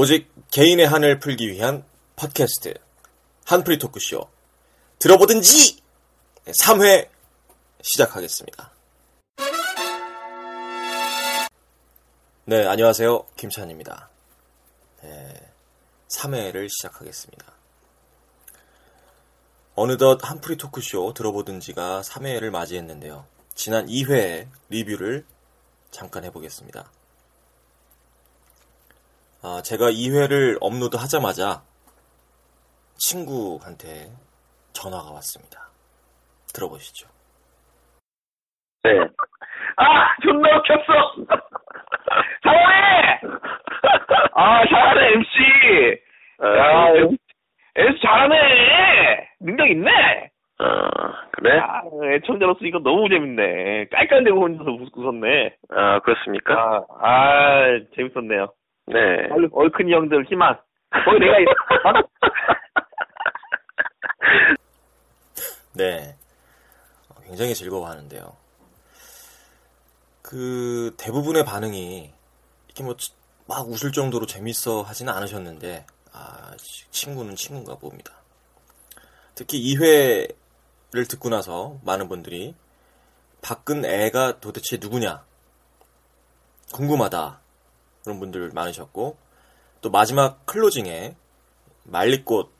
오직 0.00 0.30
개인의 0.52 0.86
한을 0.86 1.18
풀기 1.18 1.50
위한 1.50 1.84
팟캐스트 2.14 2.74
한프리 3.46 3.80
토크쇼 3.80 4.28
들어보든지 5.00 5.82
3회 6.44 7.08
시작하겠습니다. 7.82 8.70
네, 12.44 12.64
안녕하세요. 12.64 13.26
김찬입니다. 13.34 14.08
네, 15.02 15.50
3회를 16.06 16.68
시작하겠습니다. 16.68 17.52
어느덧 19.74 20.20
한프리 20.22 20.58
토크쇼 20.58 21.12
들어보든지가 21.14 22.02
3회를 22.02 22.50
맞이했는데요. 22.50 23.26
지난 23.56 23.86
2회 23.86 24.46
리뷰를 24.68 25.26
잠깐 25.90 26.22
해보겠습니다. 26.22 26.88
아, 29.40 29.62
제가 29.62 29.90
2회를 29.90 30.58
업로드 30.60 30.96
하자마자 30.96 31.62
친구한테 32.96 34.10
전화가 34.72 35.12
왔습니다. 35.12 35.68
들어보시죠. 36.52 37.08
네. 38.82 38.98
아, 39.76 40.16
존나 40.22 40.56
웃겼어! 40.56 41.14
잘하네! 42.42 43.20
아, 44.34 44.66
잘하네, 44.66 45.06
MC! 45.14 46.00
야, 46.42 46.88
MC 47.76 48.00
잘하네! 48.02 49.28
능력 49.40 49.70
있네! 49.70 50.30
어, 50.60 50.64
그래? 51.30 51.60
아, 51.60 51.82
애청자로서 52.14 52.58
이거 52.62 52.80
너무 52.80 53.08
재밌네. 53.08 53.86
깔깔대고 53.92 54.40
혼자서 54.40 54.70
웃, 54.72 54.88
웃었네. 54.96 55.54
아, 55.70 56.00
그렇습니까? 56.00 56.84
아, 57.00 57.08
아, 57.08 57.78
재밌었네요. 57.94 58.52
네. 58.92 59.28
얼- 59.30 59.48
얼큰이 59.52 59.92
형들 59.92 60.24
희망. 60.26 60.58
거기 61.04 61.18
내가, 61.20 61.38
있- 61.38 61.46
네. 65.74 66.16
어, 67.10 67.14
굉장히 67.26 67.54
즐거워하는데요. 67.54 68.36
그 70.22 70.94
대부분의 70.98 71.44
반응이 71.44 72.12
이렇게 72.66 72.82
뭐 72.84 72.94
막 73.50 73.66
웃을 73.66 73.92
정도로 73.92 74.26
재밌어 74.26 74.82
하지는 74.82 75.10
않으셨는데 75.14 75.86
아, 76.12 76.54
치- 76.58 76.86
친구는 76.90 77.34
친구인가 77.34 77.76
봅니다. 77.76 78.12
특히 79.34 79.58
2회를 79.74 81.08
듣고 81.08 81.30
나서 81.30 81.78
많은 81.82 82.08
분들이 82.08 82.54
박근 83.40 83.86
애가 83.86 84.40
도대체 84.40 84.76
누구냐 84.78 85.24
궁금하다 86.74 87.40
그런 88.08 88.20
분들 88.20 88.52
많으셨고 88.54 89.18
또 89.82 89.90
마지막 89.90 90.46
클로징에 90.46 91.14
말리꽃 91.84 92.50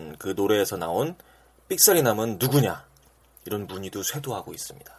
음, 0.00 0.16
그 0.18 0.34
노래에서 0.36 0.76
나온 0.76 1.14
삑사리 1.68 2.02
남은 2.02 2.38
누구냐 2.40 2.84
이런 3.44 3.68
문의도 3.68 4.02
쇄도하고 4.02 4.52
있습니다. 4.52 4.92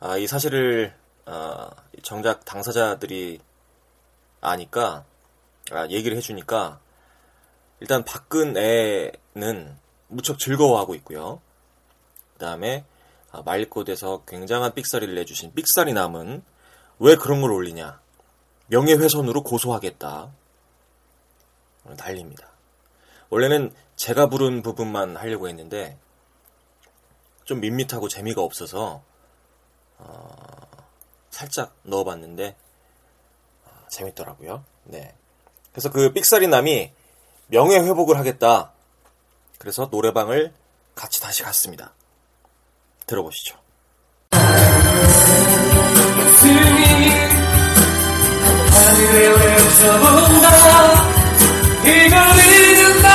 아, 0.00 0.16
이 0.16 0.26
사실을 0.26 0.94
아, 1.26 1.70
정작 2.02 2.46
당사자들이 2.46 3.40
아니까 4.40 5.04
아, 5.70 5.86
얘기를 5.88 6.16
해주니까 6.16 6.80
일단 7.80 8.06
박근애는 8.06 9.76
무척 10.08 10.38
즐거워하고 10.38 10.94
있고요. 10.94 11.42
그 12.32 12.38
다음에 12.38 12.86
말꽃에서 13.44 14.24
굉장한 14.26 14.72
삑사리를 14.72 15.14
내주신 15.14 15.52
삑사리 15.52 15.92
남은 15.92 16.42
왜 17.02 17.16
그런 17.16 17.40
걸 17.40 17.50
올리냐 17.50 18.00
명예훼손으로 18.68 19.42
고소하겠다 19.42 20.30
난립니다. 21.84 22.48
원래는 23.28 23.74
제가 23.96 24.28
부른 24.28 24.62
부분만 24.62 25.16
하려고 25.16 25.48
했는데 25.48 25.98
좀 27.44 27.58
밋밋하고 27.60 28.08
재미가 28.08 28.40
없어서 28.40 29.02
어, 29.98 30.36
살짝 31.30 31.74
넣어봤는데 31.82 32.54
어, 33.64 33.70
재밌더라고요. 33.90 34.64
네. 34.84 35.12
그래서 35.72 35.90
그 35.90 36.12
삑사리 36.12 36.46
남이 36.46 36.92
명예 37.48 37.78
회복을 37.78 38.16
하겠다. 38.16 38.72
그래서 39.58 39.88
노래방을 39.90 40.52
같이 40.94 41.20
다시 41.20 41.42
갔습니다. 41.42 41.94
들어보시죠. 43.06 43.58
기다린다 51.82 53.08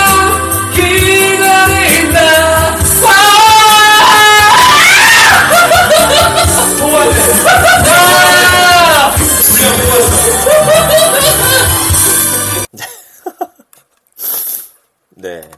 네. 15.10 15.50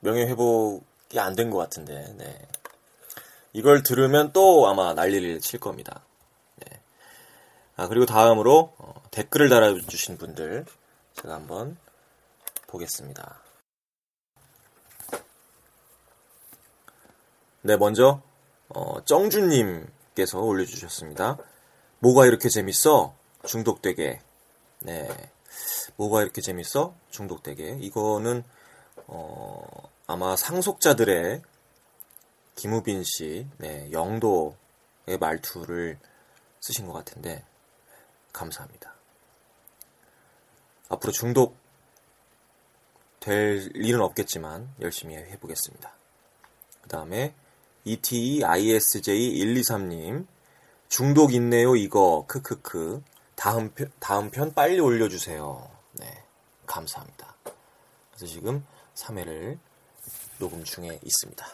명예 0.00 0.22
회복이 0.26 1.18
안 1.18 1.34
된 1.34 1.50
것 1.50 1.58
같은데, 1.58 2.12
네. 2.16 2.38
이걸 3.52 3.82
들으면 3.82 4.32
또 4.32 4.66
아마 4.68 4.94
난리를 4.94 5.40
칠 5.40 5.60
겁니다. 5.60 6.02
네. 7.78 7.84
아, 7.84 7.86
그리고 7.86 8.06
다음으로 8.06 8.74
어, 8.76 9.02
댓글을 9.12 9.48
달아주신 9.48 10.18
분들 10.18 10.66
제가 11.14 11.34
한번 11.34 11.76
보겠습니다. 12.66 13.40
네, 17.62 17.76
먼저, 17.76 18.20
어, 18.68 19.04
정준님께서 19.04 20.40
올려주셨습니다. 20.40 21.38
뭐가 22.00 22.26
이렇게 22.26 22.48
재밌어? 22.48 23.14
중독되게. 23.46 24.20
네. 24.80 25.30
뭐가 25.96 26.22
이렇게 26.22 26.40
재밌어? 26.40 26.94
중독되게. 27.10 27.78
이거는, 27.80 28.42
어, 29.06 29.90
아마 30.06 30.34
상속자들의 30.36 31.42
김우빈 32.56 33.04
씨, 33.04 33.46
네, 33.58 33.90
영도의 33.92 35.18
말투를 35.20 35.98
쓰신 36.60 36.86
것 36.86 36.92
같은데, 36.92 37.44
감사합니다. 38.32 38.94
앞으로 40.88 41.12
중독 41.12 41.56
될 43.20 43.70
일은 43.74 44.00
없겠지만, 44.00 44.74
열심히 44.80 45.16
해보겠습니다. 45.16 45.92
그 46.82 46.88
다음에, 46.88 47.34
E 47.84 47.96
ETEISJ123님, 47.96 50.26
중독 50.88 51.32
있네요, 51.34 51.76
이거, 51.76 52.24
크크크. 52.26 53.04
다음 53.34 53.72
편, 53.74 53.92
다음 54.00 54.30
편 54.30 54.52
빨리 54.52 54.80
올려주세요. 54.80 55.70
네, 55.92 56.24
감사합니다. 56.66 57.36
그래서 58.10 58.26
지금 58.26 58.66
3회를 58.94 59.58
녹음 60.38 60.64
중에 60.64 60.98
있습니다. 61.02 61.46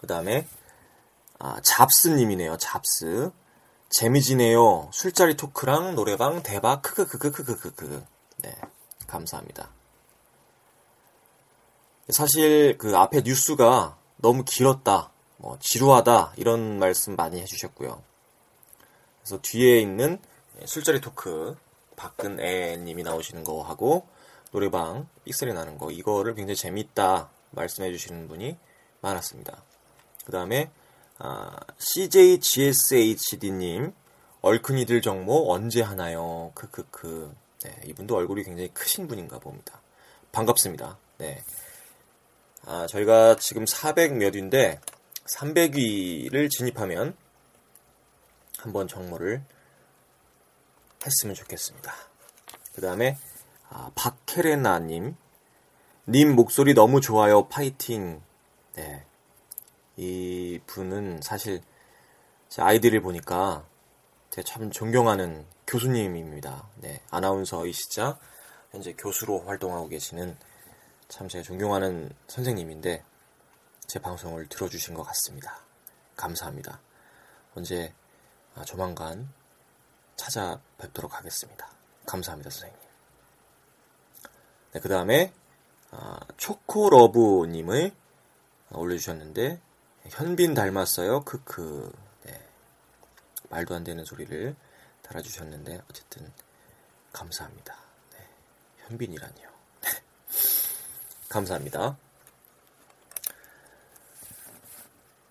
그 0.00 0.06
다음에, 0.06 0.46
아, 1.38 1.60
잡스님이네요, 1.62 2.58
잡스. 2.58 3.30
재미지네요. 3.92 4.88
술자리 4.90 5.36
토크랑 5.36 5.94
노래방 5.94 6.42
대박, 6.42 6.80
크크크크크크크크. 6.80 8.02
네, 8.38 8.56
감사합니다. 9.06 9.68
사실 12.08 12.78
그 12.78 12.96
앞에 12.96 13.20
뉴스가 13.20 13.98
너무 14.16 14.44
길었다, 14.44 15.10
뭐 15.36 15.58
지루하다 15.60 16.32
이런 16.36 16.78
말씀 16.78 17.16
많이 17.16 17.38
해주셨고요. 17.42 18.02
그래서 19.20 19.42
뒤에 19.42 19.80
있는 19.80 20.18
술자리 20.64 21.02
토크 21.02 21.54
박근애님이 21.96 23.02
나오시는 23.02 23.44
거 23.44 23.62
하고 23.62 24.06
노래방 24.52 25.06
삑소리 25.24 25.52
나는 25.52 25.76
거 25.76 25.90
이거를 25.90 26.34
굉장히 26.34 26.56
재밌다 26.56 27.28
말씀해 27.50 27.92
주시는 27.92 28.26
분이 28.28 28.56
많았습니다. 29.02 29.62
그 30.24 30.32
다음에 30.32 30.70
아, 31.24 31.52
CJGSHD님 31.78 33.92
얼큰이들 34.40 35.02
정모 35.02 35.52
언제 35.52 35.80
하나요? 35.80 36.50
크크크. 36.56 37.32
네, 37.62 37.80
이분도 37.86 38.16
얼굴이 38.16 38.42
굉장히 38.42 38.74
크신 38.74 39.06
분인가 39.06 39.38
봅니다. 39.38 39.80
반갑습니다. 40.32 40.98
네. 41.18 41.40
아, 42.66 42.88
저희가 42.88 43.36
지금 43.36 43.66
400몇 43.66 44.34
위인데 44.34 44.80
300위를 45.26 46.50
진입하면 46.50 47.16
한번 48.58 48.88
정모를 48.88 49.44
했으면 51.06 51.36
좋겠습니다. 51.36 51.94
그 52.74 52.80
다음에 52.80 53.16
아, 53.68 53.92
박혜레나님 53.94 55.14
님 56.08 56.34
목소리 56.34 56.74
너무 56.74 57.00
좋아요 57.00 57.46
파이팅 57.46 58.20
네. 58.74 59.04
이 59.96 60.60
분은 60.66 61.20
사실 61.22 61.62
제 62.48 62.62
아이디를 62.62 63.00
보니까 63.02 63.66
제가 64.30 64.44
참 64.46 64.70
존경하는 64.70 65.46
교수님입니다. 65.66 66.68
네, 66.76 67.02
아나운서이시자 67.10 68.18
현재 68.70 68.94
교수로 68.94 69.40
활동하고 69.40 69.88
계시는 69.88 70.36
참 71.08 71.28
제가 71.28 71.42
존경하는 71.42 72.10
선생님인데 72.28 73.04
제 73.86 73.98
방송을 73.98 74.48
들어주신 74.48 74.94
것 74.94 75.02
같습니다. 75.02 75.60
감사합니다. 76.16 76.80
언제 77.54 77.92
아, 78.54 78.64
조만간 78.64 79.30
찾아뵙도록 80.16 81.14
하겠습니다. 81.14 81.70
감사합니다, 82.06 82.48
선생님. 82.50 82.78
네, 84.72 84.80
그 84.80 84.88
다음에 84.88 85.32
아, 85.90 86.18
초코러브님을 86.38 87.92
올려주셨는데 88.70 89.60
현빈 90.08 90.54
닮았어요. 90.54 91.24
크크. 91.24 91.92
네. 92.24 92.40
말도 93.48 93.74
안 93.74 93.84
되는 93.84 94.04
소리를 94.04 94.54
달아주셨는데 95.02 95.82
어쨌든 95.90 96.30
감사합니다. 97.12 97.76
네. 98.12 98.18
현빈이라니요. 98.86 99.48
감사합니다. 101.28 101.96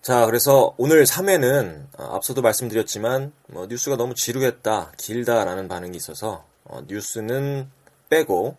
자, 0.02 0.26
그래서 0.26 0.74
오늘 0.78 1.04
3회는 1.04 1.86
어, 1.96 2.16
앞서도 2.16 2.42
말씀드렸지만 2.42 3.32
뭐 3.46 3.66
뉴스가 3.66 3.96
너무 3.96 4.14
지루했다, 4.14 4.92
길다라는 4.96 5.68
반응이 5.68 5.96
있어서 5.96 6.44
어, 6.64 6.82
뉴스는 6.88 7.70
빼고 8.08 8.56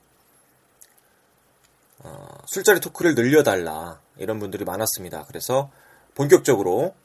어, 2.00 2.28
술자리 2.46 2.80
토크를 2.80 3.16
늘려달라 3.16 4.00
이런 4.18 4.40
분들이 4.40 4.64
많았습니다. 4.64 5.26
그래서 5.28 5.70
본격적으로 6.16 6.96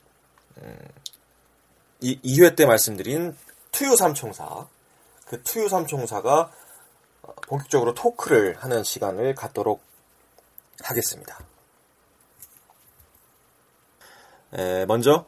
음, 0.59 0.89
이 2.01 2.21
2회 2.23 2.57
때 2.57 2.67
말씀드린 2.67 3.37
투유 3.73 3.97
삼총사 3.97 4.67
그 5.27 5.43
투유 5.43 5.69
삼총사가 5.69 6.51
어, 7.23 7.35
본격적으로 7.47 7.95
토크를 7.95 8.57
하는 8.63 8.85
시간을 8.85 9.35
갖도록 9.35 9.83
하겠습니다. 10.83 11.39
에, 14.55 14.87
먼저 14.87 15.27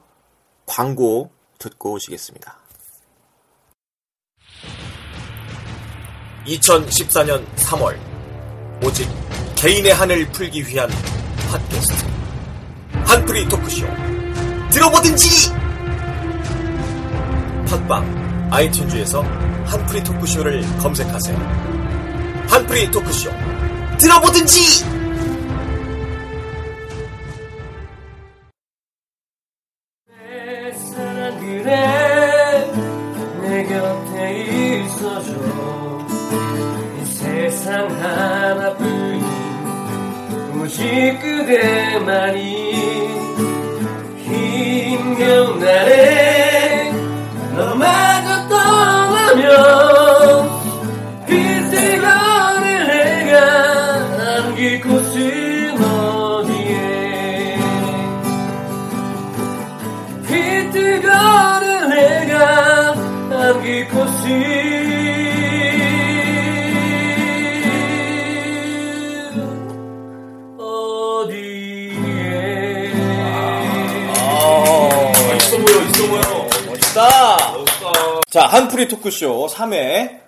광고 0.66 1.30
듣고 1.58 1.92
오시겠습니다. 1.92 2.58
2014년 6.46 7.46
3월 7.56 7.98
오직 8.84 9.08
개인의 9.56 9.92
한을 9.92 10.30
풀기 10.32 10.66
위한 10.66 10.88
팟캐스트 11.50 12.09
한프리 13.10 13.48
토크쇼. 13.48 13.88
들어보든지 14.70 15.52
팟빵 17.68 18.48
아이튠즈에서 18.52 19.24
한프리 19.66 20.04
토크쇼를 20.04 20.62
검색하세요. 20.78 21.36
한프리 22.48 22.88
토크쇼 22.92 23.30
들어보든지 23.98 24.84
세상 37.04 37.90
하나뿐인 38.00 39.24
오직 40.62 41.18
그대만이 41.20 42.89
You'll 45.30 45.54
never. 45.58 46.09
한프리 78.50 78.88
토크쇼 78.88 79.47
3회. 79.47 80.21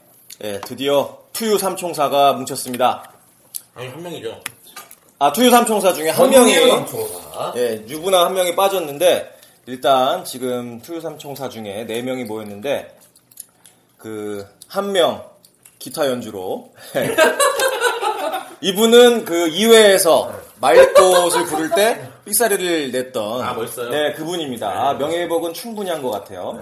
예, 0.45 0.61
드디어 0.61 1.19
투유 1.33 1.59
삼총사가 1.59 2.35
뭉쳤습니다. 2.35 3.11
아니 3.75 3.89
한 3.89 4.01
명이죠. 4.01 4.41
아, 5.19 5.33
투유 5.33 5.51
삼총사 5.51 5.93
중에 5.93 6.11
한 6.11 6.31
명이, 6.31 6.55
삼총사. 6.55 7.55
예, 7.57 7.85
유부남 7.89 8.27
한 8.27 8.35
명이 8.35 8.55
빠졌는데, 8.55 9.29
일단 9.67 10.25
지금 10.25 10.81
투유 10.83 11.01
삼총사 11.01 11.49
중에 11.49 11.85
네 11.85 12.03
명이 12.03 12.23
모였는데, 12.25 12.97
그, 13.99 14.47
한 14.69 14.93
명, 14.93 15.25
기타 15.81 16.07
연주로. 16.07 16.73
이분은 18.63 19.25
그 19.25 19.51
2회에서 19.51 20.33
말꽃을 20.61 21.47
부를 21.47 21.71
때 21.71 22.09
삑사리를 22.25 22.93
냈던. 22.93 23.43
아, 23.43 23.53
멋있어요. 23.55 23.91
네, 23.91 24.13
그분입니다. 24.13 24.69
아, 24.69 24.95
명예회복은 24.95 25.53
충분히 25.53 25.91
한 25.91 26.01
것 26.01 26.11
같아요. 26.11 26.61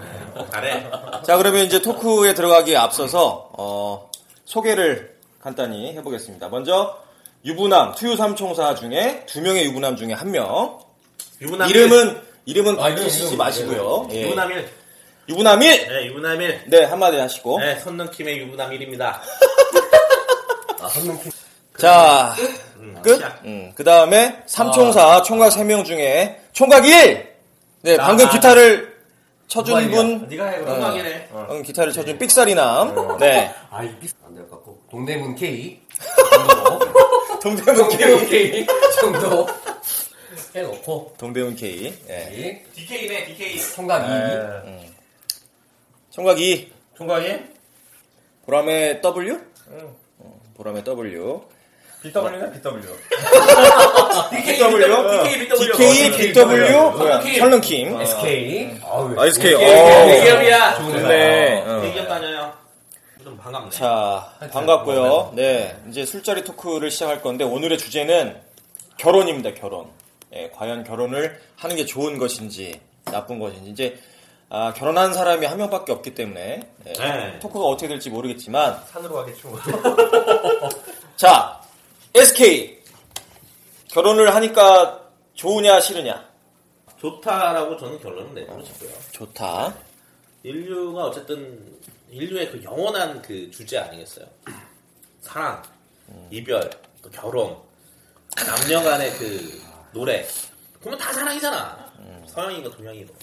잘해. 0.51 0.87
자, 1.23 1.37
그러면 1.37 1.65
이제 1.65 1.79
토크에 1.81 2.33
들어가기에 2.33 2.75
앞서서 2.75 3.49
어, 3.57 4.09
소개를 4.45 5.15
간단히 5.39 5.93
해보겠습니다. 5.93 6.49
먼저 6.49 6.97
유부남 7.45 7.93
투유 7.95 8.15
삼총사 8.15 8.75
중에 8.75 9.23
두 9.27 9.41
명의 9.41 9.65
유부남 9.65 9.95
중에 9.95 10.13
한 10.13 10.31
명. 10.31 10.79
유부남 11.41 11.69
이름은 11.69 12.21
이름은 12.45 12.79
아, 12.79 12.89
이름, 12.89 12.97
밝히시지 13.03 13.25
이름, 13.27 13.37
마시고요. 13.37 14.07
일. 14.09 14.15
예. 14.17 14.23
유부남 14.25 14.51
1. 14.51 14.69
유부남 15.29 15.61
1. 15.61 15.87
네, 15.87 16.05
유부남 16.07 16.41
1. 16.41 16.61
네, 16.67 16.83
한마디 16.85 17.17
하시고. 17.17 17.59
네, 17.59 17.79
선능킴의 17.79 18.39
유부남 18.39 18.71
1입니다. 18.71 19.19
자, 21.81 22.35
끝. 23.01 23.15
시작. 23.15 23.41
음, 23.45 23.71
그 23.75 23.83
다음에 23.83 24.43
삼총사 24.45 25.23
총각 25.23 25.51
3명 25.51 25.83
중에 25.83 26.39
총각 26.53 26.85
1. 26.85 27.31
네, 27.81 27.97
나, 27.97 28.05
방금 28.05 28.25
나, 28.25 28.31
기타를 28.31 28.95
쳐준 29.47 29.89
분. 29.89 30.27
네가 30.29 30.45
해, 30.45 30.61
건강이네. 30.61 31.29
어. 31.31 31.45
방금 31.47 31.63
기타를 31.63 31.91
쳐준 31.91 32.17
삑사리남. 32.19 33.17
네. 33.19 33.53
아, 33.71 33.83
이 33.83 33.95
비슷 33.99 34.15
안될 34.25 34.43
것 34.47 34.57
같고. 34.57 34.83
동대문 34.91 35.35
K. 35.35 35.81
동대문 37.41 37.75
동대문 37.89 38.27
K. 38.27 38.51
K 38.51 38.67
정도 39.01 39.47
해놓고. 40.55 41.15
동대문 41.17 41.55
K. 41.55 41.91
네. 42.07 42.63
이 42.75 42.75
DK네, 42.75 43.25
DK. 43.25 43.59
총각 43.75 44.05
2. 44.05 44.09
네. 44.09 44.91
총각 46.11 46.39
2. 46.39 46.71
총각이? 46.95 47.39
보람의 48.45 49.01
W? 49.01 49.39
어, 50.19 50.41
보람의 50.55 50.83
W. 50.83 51.41
BW냐 52.01 52.49
BW. 52.51 52.81
BKW, 54.31 55.23
BKW. 55.23 55.77
DK, 55.77 56.33
BW, 56.33 56.91
뭐야, 56.97 57.21
설렁킴. 57.21 58.01
SK. 58.01 58.79
아, 58.83 59.25
SK. 59.27 59.55
대기업이야. 59.57 60.77
어. 60.79 61.81
대기업 61.81 62.07
다녀요. 62.07 62.53
좀 63.23 63.37
반갑네. 63.37 63.69
자, 63.69 64.33
반갑고요. 64.51 65.33
네, 65.35 65.77
이제 65.89 66.03
술자리 66.07 66.43
토크를 66.43 66.89
시작할 66.89 67.21
건데 67.21 67.43
오늘의 67.43 67.77
주제는 67.77 68.35
결혼입니다. 68.97 69.53
결혼. 69.53 69.85
예, 70.33 70.49
과연 70.55 70.83
결혼을 70.83 71.39
하는 71.57 71.75
게 71.75 71.85
좋은 71.85 72.17
것인지 72.17 72.79
나쁜 73.05 73.37
것인지 73.37 73.69
이제 73.69 73.99
아, 74.49 74.73
결혼한 74.73 75.13
사람이 75.13 75.45
한 75.45 75.57
명밖에 75.57 75.91
없기 75.91 76.15
때문에 76.15 76.61
예, 76.87 76.93
네. 76.93 77.39
토크가 77.39 77.63
어떻게 77.65 77.87
될지 77.89 78.09
모르겠지만 78.09 78.79
산으로 78.91 79.15
가겠죠. 79.17 79.53
자, 81.15 81.60
SK 82.13 82.81
결혼을 83.89 84.33
하니까 84.35 85.09
좋으냐 85.33 85.79
싫으냐? 85.79 86.29
좋다라고 86.99 87.77
저는 87.77 87.99
결론을 87.99 88.33
내리고 88.35 88.63
싶고요. 88.63 88.91
좋다. 89.11 89.75
인류가 90.43 91.05
어쨌든 91.05 91.79
인류의 92.09 92.51
그 92.51 92.63
영원한 92.63 93.21
그 93.21 93.49
주제 93.51 93.77
아니겠어요? 93.77 94.25
사랑, 95.21 95.61
이별, 96.29 96.69
또 97.01 97.09
결혼, 97.09 97.57
남녀 98.35 98.81
간의 98.83 99.11
그 99.17 99.61
노래. 99.93 100.27
보면 100.81 100.97
다 100.99 101.11
사랑이잖아. 101.13 101.91
서양이고 102.27 102.69
동양이고. 102.71 103.13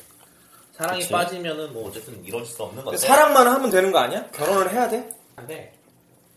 사랑이 0.72 1.00
그치. 1.00 1.12
빠지면은 1.12 1.72
뭐 1.72 1.88
어쨌든 1.88 2.24
이루어질 2.24 2.54
수 2.54 2.62
없는 2.62 2.84
건데. 2.84 2.98
사랑만 2.98 3.46
하면 3.46 3.70
되는 3.70 3.90
거 3.92 3.98
아니야? 3.98 4.26
결혼을 4.30 4.72
해야 4.72 4.88
돼? 4.88 5.08
근데 5.34 5.72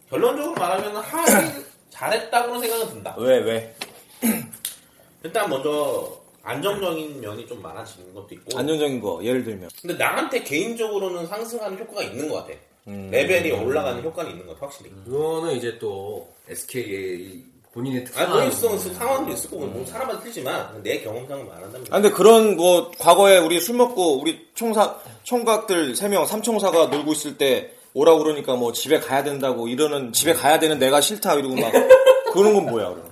결론적으로 0.10 0.54
말하면 0.56 0.96
하기 0.96 1.66
잘했다고는 1.92 2.62
생각은 2.62 2.88
든다. 2.96 3.16
왜 3.18 3.38
왜? 3.38 3.76
일단 5.24 5.50
먼저 5.50 6.20
안정적인 6.44 7.22
면이 7.22 7.46
좀 7.48 7.62
많아지는 7.62 8.14
것도 8.14 8.30
있고. 8.32 8.58
안정적인 8.58 9.00
거 9.00 9.24
예를 9.24 9.44
들면 9.44 9.70
근데 9.80 9.96
나한테 9.96 10.42
개인적으로는 10.44 11.28
상승하는 11.28 11.78
효과가 11.78 12.02
있는 12.04 12.28
것 12.28 12.36
같아. 12.38 12.58
음. 12.88 13.10
레벨이 13.12 13.52
올라가는 13.52 14.04
효과는 14.04 14.32
있는 14.32 14.48
것 14.48 14.54
같아, 14.54 14.66
확실히. 14.66 14.92
이거는 15.06 15.56
이제 15.56 15.78
또 15.78 16.28
SK의 16.50 17.44
본인의 17.74 18.04
특성. 18.06 18.24
아, 18.24 18.34
본인성 18.34 18.78
상황도 18.78 19.32
있을 19.32 19.50
거고, 19.50 19.66
뭐 19.68 19.86
사람마다 19.86 20.20
틀리지만 20.20 20.82
내 20.84 21.00
경험상을 21.02 21.46
말한다면. 21.46 21.88
아, 21.92 22.02
근데 22.02 22.10
그런 22.10 22.58
뭐 22.58 22.92
과거에 22.98 23.38
우리 23.38 23.60
술 23.62 23.76
먹고 23.76 24.20
우리 24.20 24.48
총사 24.56 24.98
총각들 25.24 25.96
세명 25.96 26.26
삼총사가 26.26 26.88
놀고 26.88 27.14
있을 27.14 27.38
때 27.38 27.72
오라 27.94 28.14
고 28.14 28.20
그러니까 28.24 28.56
뭐 28.56 28.72
집에 28.72 29.00
가야 29.00 29.24
된다고 29.24 29.68
이러는 29.68 30.14
집에 30.14 30.34
가야 30.34 30.60
되는 30.60 30.80
내가 30.80 31.02
싫다 31.02 31.34
이러고 31.36 31.56
막 31.56 31.72
그런 32.34 32.54
건 32.54 32.66
뭐야 32.68 32.90
그럼? 32.90 33.04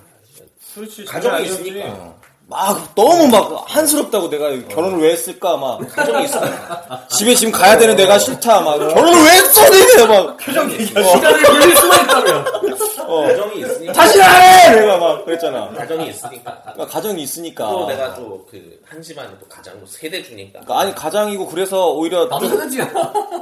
그렇지. 0.76 1.04
가정이. 1.06 1.46
있으니까. 1.46 2.14
막 2.48 2.96
너무 2.96 3.28
막 3.28 3.64
한스럽다고 3.68 4.28
내가 4.30 4.50
결혼을 4.70 5.00
왜 5.04 5.12
했을까 5.12 5.56
막 5.58 5.80
가정이 5.94 6.26
있으니까. 6.26 7.06
집에 7.10 7.36
지금 7.36 7.52
가야 7.52 7.78
되는 7.78 7.96
내가 7.96 8.18
싫다 8.18 8.62
막 8.62 8.78
결혼을 8.78 9.14
왜 9.24 9.30
했어 9.34 9.70
니네 9.70 10.06
막 10.08 10.42
시간을 10.42 11.44
돌릴 11.44 11.76
수만 11.76 12.02
있다면. 12.06 12.46
어. 13.08 13.22
가정이 13.28 13.60
있으니까. 13.62 13.94
다시 13.94 14.22
안 14.22 14.42
해! 14.42 14.76
내가 14.80 14.98
막 14.98 15.26
그랬잖아. 15.26 15.70
가정이 15.74 16.10
있으니까. 16.10 16.62
그러니까 16.62 16.88
가정이 16.88 17.22
있으니까. 17.22 17.70
또 17.70 17.86
내가 17.88 18.16
또 18.16 18.46
그 18.50 18.80
한 18.90 19.00
집안에 19.02 19.28
또 19.40 19.48
가장 19.48 19.80
세대주니까. 19.86 20.62
그러니까 20.62 20.80
아니 20.80 20.96
가장이고 20.96 21.46
그래서 21.48 21.92
오히려 21.92 22.26
나도 22.26 22.48
좀 22.48 22.58
사는지야. 22.58 22.90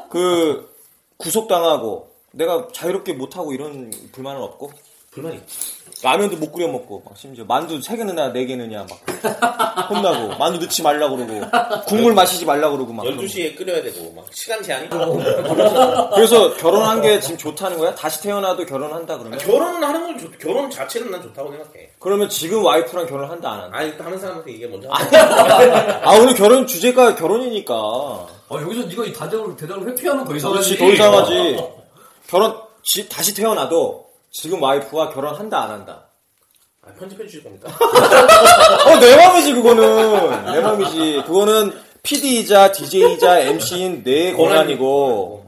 그 0.10 0.76
구속당하고 1.18 2.10
내가 2.32 2.68
자유롭게 2.72 3.14
못하고 3.14 3.54
이런 3.54 3.92
불만은 4.12 4.42
없고 4.42 4.72
불만 5.12 5.34
있지. 5.34 5.78
라면도 6.04 6.38
못 6.38 6.52
끓여 6.52 6.68
먹고 6.68 7.02
막 7.04 7.18
심지어 7.18 7.44
만두 7.46 7.82
세 7.82 7.98
개느냐 7.98 8.32
네 8.32 8.46
개느냐 8.46 8.86
막 8.88 9.90
혼나고 9.90 10.38
만두 10.38 10.60
넣지 10.60 10.84
말라 10.84 11.10
그러고 11.10 11.42
국물 11.88 12.14
마시지 12.14 12.46
말라 12.46 12.70
그러고 12.70 12.94
막 12.94 13.04
12시에 13.04 13.56
끓여야 13.58 13.82
되고, 13.82 14.12
막 14.14 14.26
시간 14.32 14.62
제한이. 14.62 14.90
그래서 16.14 16.54
결혼한 16.58 17.02
게 17.02 17.20
지금 17.20 17.36
좋다는 17.38 17.80
거야? 17.80 17.96
다시 17.96 18.22
태어나도 18.22 18.68
결혼한다 18.68 19.18
그러면? 19.18 19.40
결혼은 19.40 19.84
하는 19.84 20.04
건 20.04 20.20
좋, 20.20 20.38
결혼 20.38 20.70
자체는 20.70 21.10
난 21.10 21.20
좋다고 21.24 21.50
생각해. 21.50 21.90
그러면 21.98 22.30
지금 22.30 22.64
와이프랑 22.64 23.08
결혼한다 23.08 23.52
안 23.52 23.60
한다? 23.62 23.78
아니, 23.78 23.98
또 23.98 24.04
하는 24.04 24.20
사람한테 24.20 24.52
이게 24.52 24.68
먼저. 24.68 24.90
아 24.94 26.16
오늘 26.22 26.36
결혼 26.36 26.68
주제가 26.68 27.16
결혼이니까 27.16 28.28
어, 28.50 28.62
여기서 28.62 28.88
네가 28.88 29.06
이 29.06 29.14
대답을, 29.14 29.56
대답을 29.58 29.90
회피하면 29.90 30.26
더 30.26 30.36
이상하지. 30.36 30.78
그렇지 30.78 30.78
더 30.78 30.86
이상하지 30.94 31.64
결혼 32.28 32.56
지- 32.84 33.10
다시 33.10 33.34
태어나도 33.34 34.06
지금 34.32 34.62
와이프와 34.62 35.10
결혼한다 35.14 35.62
안 35.64 35.70
한다? 35.72 36.06
아, 36.86 36.90
편집해 36.98 37.26
주실 37.26 37.44
겁니까? 37.44 37.68
어, 37.70 39.00
내 39.00 39.16
맘이지, 39.18 39.54
그거는. 39.56 40.46
내 40.54 40.62
맘이지. 40.62 41.24
그거는 41.28 41.74
PD이자 42.04 42.72
DJ이자 42.72 43.40
MC인 43.42 44.04
내 44.04 44.32
권한이고. 44.34 45.46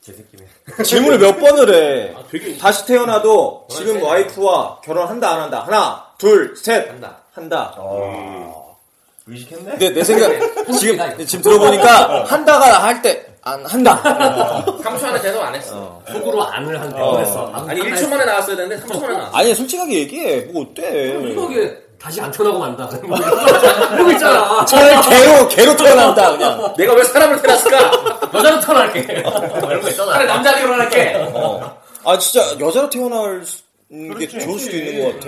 제 0.00 0.12
새끼네. 0.12 0.46
질문을 0.84 1.18
몇 1.18 1.40
번을 1.40 1.74
해. 1.74 2.14
아, 2.16 2.22
되게 2.30 2.56
다시 2.56 2.86
태어나도 2.86 3.66
지금 3.70 3.94
세네. 3.94 4.04
와이프와 4.06 4.80
결혼한다, 4.84 5.28
안 5.34 5.40
한다. 5.42 5.64
하나, 5.66 6.06
둘, 6.18 6.54
셋. 6.56 6.88
한다. 6.88 7.22
한다. 7.32 7.74
의식했네? 9.28 9.70
근데 9.72 9.90
내 9.90 10.04
생각, 10.04 10.30
지금, 10.78 11.26
지금 11.26 11.42
들어보니까 11.42 12.24
한다가 12.24 12.84
할 12.84 13.02
때, 13.02 13.26
안, 13.42 13.64
한다. 13.66 14.00
3초 14.82 15.04
안에 15.04 15.20
대답 15.20 15.42
안 15.42 15.54
했어. 15.54 16.00
속으로 16.10 16.42
안을 16.44 16.80
한 16.80 16.92
어. 16.94 17.18
했어. 17.18 17.50
아니 17.68 17.80
1초 17.80 18.08
만에 18.08 18.24
나왔어야 18.24 18.56
되는데 18.56 18.84
3초 18.84 19.00
만에 19.00 19.14
나왔어. 19.14 19.36
아니, 19.36 19.54
솔직하게 19.54 19.94
얘기해. 20.00 20.40
뭐, 20.52 20.62
어때. 20.62 21.16
이게 21.20 21.76
다시 21.98 22.20
안 22.20 22.30
태어나고 22.30 22.58
만다. 22.58 22.88
이러고 23.94 24.10
있잖아. 24.12 24.64
차라리 24.64 25.08
개로, 25.08 25.48
개로 25.48 25.76
태어난다, 25.76 26.30
그냥. 26.32 26.74
내가 26.76 26.94
왜 26.94 27.02
사람을 27.04 27.42
태어났을까? 27.42 28.30
여자로 28.34 28.60
태어날게. 28.60 29.00
이런 29.00 29.80
거 29.80 29.88
있잖아. 29.88 30.12
차라리 30.12 30.26
남자 30.28 30.54
결혼할게. 30.60 31.14
어. 31.34 31.78
아, 32.04 32.18
진짜, 32.18 32.56
여자로 32.60 32.88
태어날 32.90 33.44
수- 33.44 33.62
게. 34.18 34.26
좋을 34.28 34.58
수도 34.58 34.76
있는 34.76 35.04
것 35.04 35.14
같아. 35.20 35.26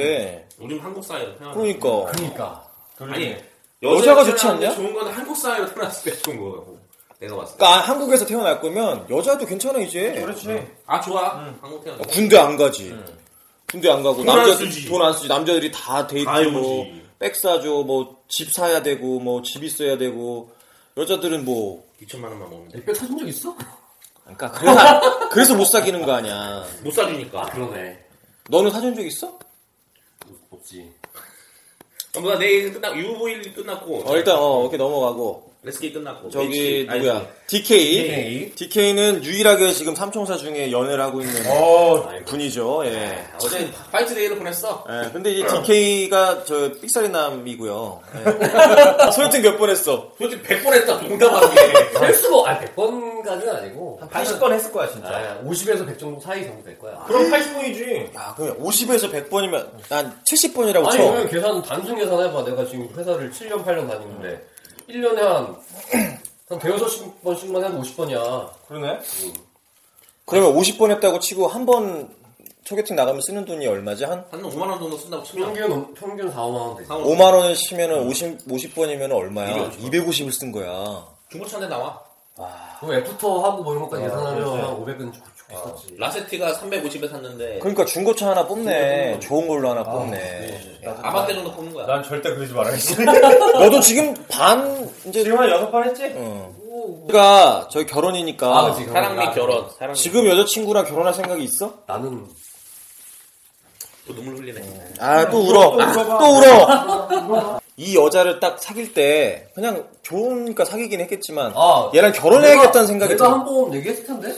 우린 0.61 0.81
한국 0.81 1.05
사회로 1.05 1.37
태어났 1.39 1.55
그러니까. 1.55 1.89
그러니까. 2.13 2.63
아니 3.01 3.37
여자가 3.83 4.25
좋지 4.25 4.47
않냐? 4.47 4.75
좋은 4.75 4.93
건 4.93 5.09
한국 5.09 5.37
사회로 5.37 5.73
태어났을 5.75 6.13
때 6.13 6.19
좋은 6.23 6.37
거고. 6.39 6.79
내가 7.21 7.37
봤을 7.37 7.53
때. 7.55 7.59
그러니까 7.59 7.81
한국에서 7.89 8.27
태어날 8.27 8.61
거면 8.61 9.07
여자도 9.11 9.47
괜찮아 9.47 9.79
이제. 9.81 10.13
그렇지. 10.21 10.67
아 10.87 11.01
좋아. 11.01 11.55
한국 11.61 11.85
태어났. 11.85 12.03
군대 12.09 12.37
안 12.39 12.57
가지. 12.57 12.95
군대 13.71 13.91
안 13.91 14.03
가고 14.03 14.17
돈안 14.25 14.37
남자들 14.37 14.67
쓰지. 14.67 14.89
돈안 14.89 15.13
쓰지. 15.13 15.29
남자들이 15.29 15.71
다 15.73 16.07
데이트 16.07 16.25
다 16.27 16.37
해보지. 16.39 16.57
뭐백 17.21 17.37
사줘 17.37 17.69
뭐 17.85 18.19
집 18.29 18.53
사야 18.53 18.83
되고 18.83 19.21
뭐 19.21 19.43
집 19.43 19.63
있어야 19.65 19.97
되고 19.97 20.53
여자들은 20.97 21.45
뭐 21.45 21.85
2천만 22.03 22.25
원만 22.25 22.51
먹는데 22.51 22.85
뼈 22.85 22.93
사준 22.95 23.17
적 23.19 23.27
있어? 23.29 23.57
그러니까 24.25 24.51
그래서 24.53 25.29
그래서 25.31 25.55
못 25.55 25.65
사귀는 25.65 26.05
거 26.05 26.13
아니야. 26.13 26.65
못 26.83 26.93
사주니까. 26.93 27.47
그러네. 27.47 28.05
너는 28.51 28.71
사준 28.71 28.95
적 28.95 29.03
있어? 29.07 29.39
없지. 30.51 30.93
어, 32.19 32.21
뭐야 32.21 32.39
내일 32.39 32.73
끝나 32.73 32.95
UV 32.97 33.43
끝났고. 33.55 34.03
어, 34.05 34.17
일단 34.17 34.37
어 34.39 34.63
이렇게 34.63 34.77
넘어가고 34.77 35.48
레스키 35.61 35.93
끝났고. 35.93 36.31
저기 36.31 36.87
아니, 36.89 37.01
누구야? 37.01 37.27
DK. 37.49 38.03
DK. 38.03 38.55
DK는 38.55 39.25
유일하게 39.25 39.73
지금 39.73 39.93
삼총사 39.97 40.37
중에 40.37 40.71
연애를 40.71 41.01
하고 41.03 41.21
있는 41.21 41.35
어, 41.51 42.09
분이죠. 42.27 42.83
예. 42.87 43.25
어제 43.43 43.69
화이트 43.91 44.15
데이를 44.15 44.39
보냈어. 44.39 44.85
예, 44.89 45.11
근데 45.11 45.33
이제 45.33 45.47
DK가 45.49 46.45
저 46.45 46.71
삑사리 46.81 47.09
남이고요. 47.09 48.01
예. 48.15 49.11
소개팅 49.11 49.43
몇 49.43 49.59
번 49.59 49.71
했어? 49.71 50.13
솔직히 50.17 50.43
100번 50.45 50.73
했다 50.75 50.95
농담하게. 51.03 51.61
할 51.99 52.15
수가, 52.15 52.51
아, 52.51 52.61
100번까지는 52.61 53.49
아니고. 53.57 53.99
한 54.01 54.09
80건 54.11 54.53
했을 54.53 54.71
거야, 54.71 54.89
진짜. 54.89 55.09
아, 55.09 55.41
50에서 55.45 55.85
100 55.85 55.99
정도 55.99 56.21
사이 56.21 56.45
정도 56.45 56.63
될 56.63 56.79
거야. 56.79 57.03
그럼 57.09 57.29
80번이지. 57.33 58.15
야, 58.15 58.33
그럼 58.37 58.63
50에서 58.63 59.11
100번이면 59.13 59.67
난 59.89 60.21
70번이라고 60.31 60.87
아니, 60.87 60.97
쳐. 60.99 61.03
그러면 61.03 61.29
계산, 61.29 61.63
단순 61.63 61.97
계산해 61.97 62.31
봐. 62.33 62.45
내가 62.45 62.65
지금 62.65 62.89
회사를 62.97 63.33
7년, 63.33 63.65
8년 63.65 63.89
다니는데, 63.89 64.41
1년에 64.89 65.19
한, 65.21 65.57
한 66.49 66.59
대여섯 66.59 67.23
번씩만 67.23 67.65
해도 67.65 67.81
50번이야. 67.83 68.51
그러네. 68.69 69.01
그러면 70.27 70.55
50번 70.57 70.91
했다고 70.93 71.21
치고 71.21 71.47
한 71.49 71.67
번 71.67 72.17
소개팅 72.65 72.97
나가면 72.97 73.23
쓰는 73.23 73.45
돈이 73.47 73.67
얼마지? 73.67 74.05
한 74.05 74.25
한 74.31 74.43
5만 74.43 74.61
원 74.61 74.79
정도 74.79 74.97
쓴다고 74.99 75.23
치면 75.25 75.55
평균, 75.55 75.95
평균 75.95 76.31
4, 76.31 76.37
5만원 76.43 76.77
되지. 76.77 76.89
5만 76.91 77.21
원을 77.35 77.55
치면은 77.55 78.07
50, 78.07 78.47
50번이면 78.47 79.11
얼마야? 79.13 79.71
250을 79.71 80.31
쓴 80.33 80.53
거야. 80.53 81.07
중고차 81.31 81.53
한 81.53 81.61
대 81.61 81.69
나와. 81.69 81.99
그럼 82.81 82.95
애프터 82.95 83.41
하고 83.43 83.63
뭐 83.63 83.73
이런 83.75 83.85
것까지 83.89 84.05
계산하면 84.05 84.45
그렇지. 84.45 84.59
한 84.63 84.77
500은 84.77 85.13
족히 85.49 85.66
썼지. 85.66 85.97
라세티가 85.99 86.53
350에 86.55 87.11
샀는데 87.11 87.59
그러니까 87.59 87.85
중고차 87.85 88.31
하나 88.31 88.47
뽑네. 88.47 89.19
좋은 89.21 89.49
걸로 89.49 89.71
하나 89.71 89.83
뽑네. 89.83 90.81
아반떼 91.03 91.35
정도 91.35 91.53
뽑는 91.53 91.75
거야. 91.75 91.87
난 91.87 92.03
절대 92.05 92.33
그러지 92.35 92.53
말아야지. 92.53 92.97
너도 93.59 93.81
지금 93.81 94.15
반 94.29 94.89
이제 95.07 95.25
지금 95.25 95.39
한 95.39 95.51
여섯 95.51 95.71
번 95.71 95.85
했지? 95.85 96.13
어. 96.15 96.55
그러니까 97.09 97.69
저희 97.73 97.85
결혼이니까 97.87 98.47
아, 98.59 98.71
그치. 98.73 98.87
사랑 98.89 99.17
및 99.17 99.25
나- 99.25 99.33
결혼. 99.33 99.69
사랑 99.77 99.93
및 99.93 99.97
지금 99.97 100.27
여자친구랑 100.29 100.85
결혼할 100.85 101.13
생각이 101.15 101.43
있어? 101.43 101.75
나는 101.87 102.27
또 104.07 104.15
눈물 104.15 104.37
흘리네. 104.37 104.95
아, 105.01 105.29
또 105.29 105.39
울어. 105.41 105.77
또 106.19 106.39
울어. 106.39 107.61
이 107.79 107.97
여자를 107.97 108.41
딱 108.41 108.61
사귈 108.61 108.93
때 108.93 109.51
그냥 109.55 109.89
좋으니까 110.03 110.65
사귀긴 110.65 111.01
했겠지만 111.03 111.53
아, 111.55 111.91
얘랑 111.95 112.11
결혼해야겠다는 112.13 112.87
생각이 112.89 113.13
내가. 113.15 113.33
한 113.33 113.45
번 113.45 113.73
얘기했을 113.73 114.05
텐데 114.05 114.35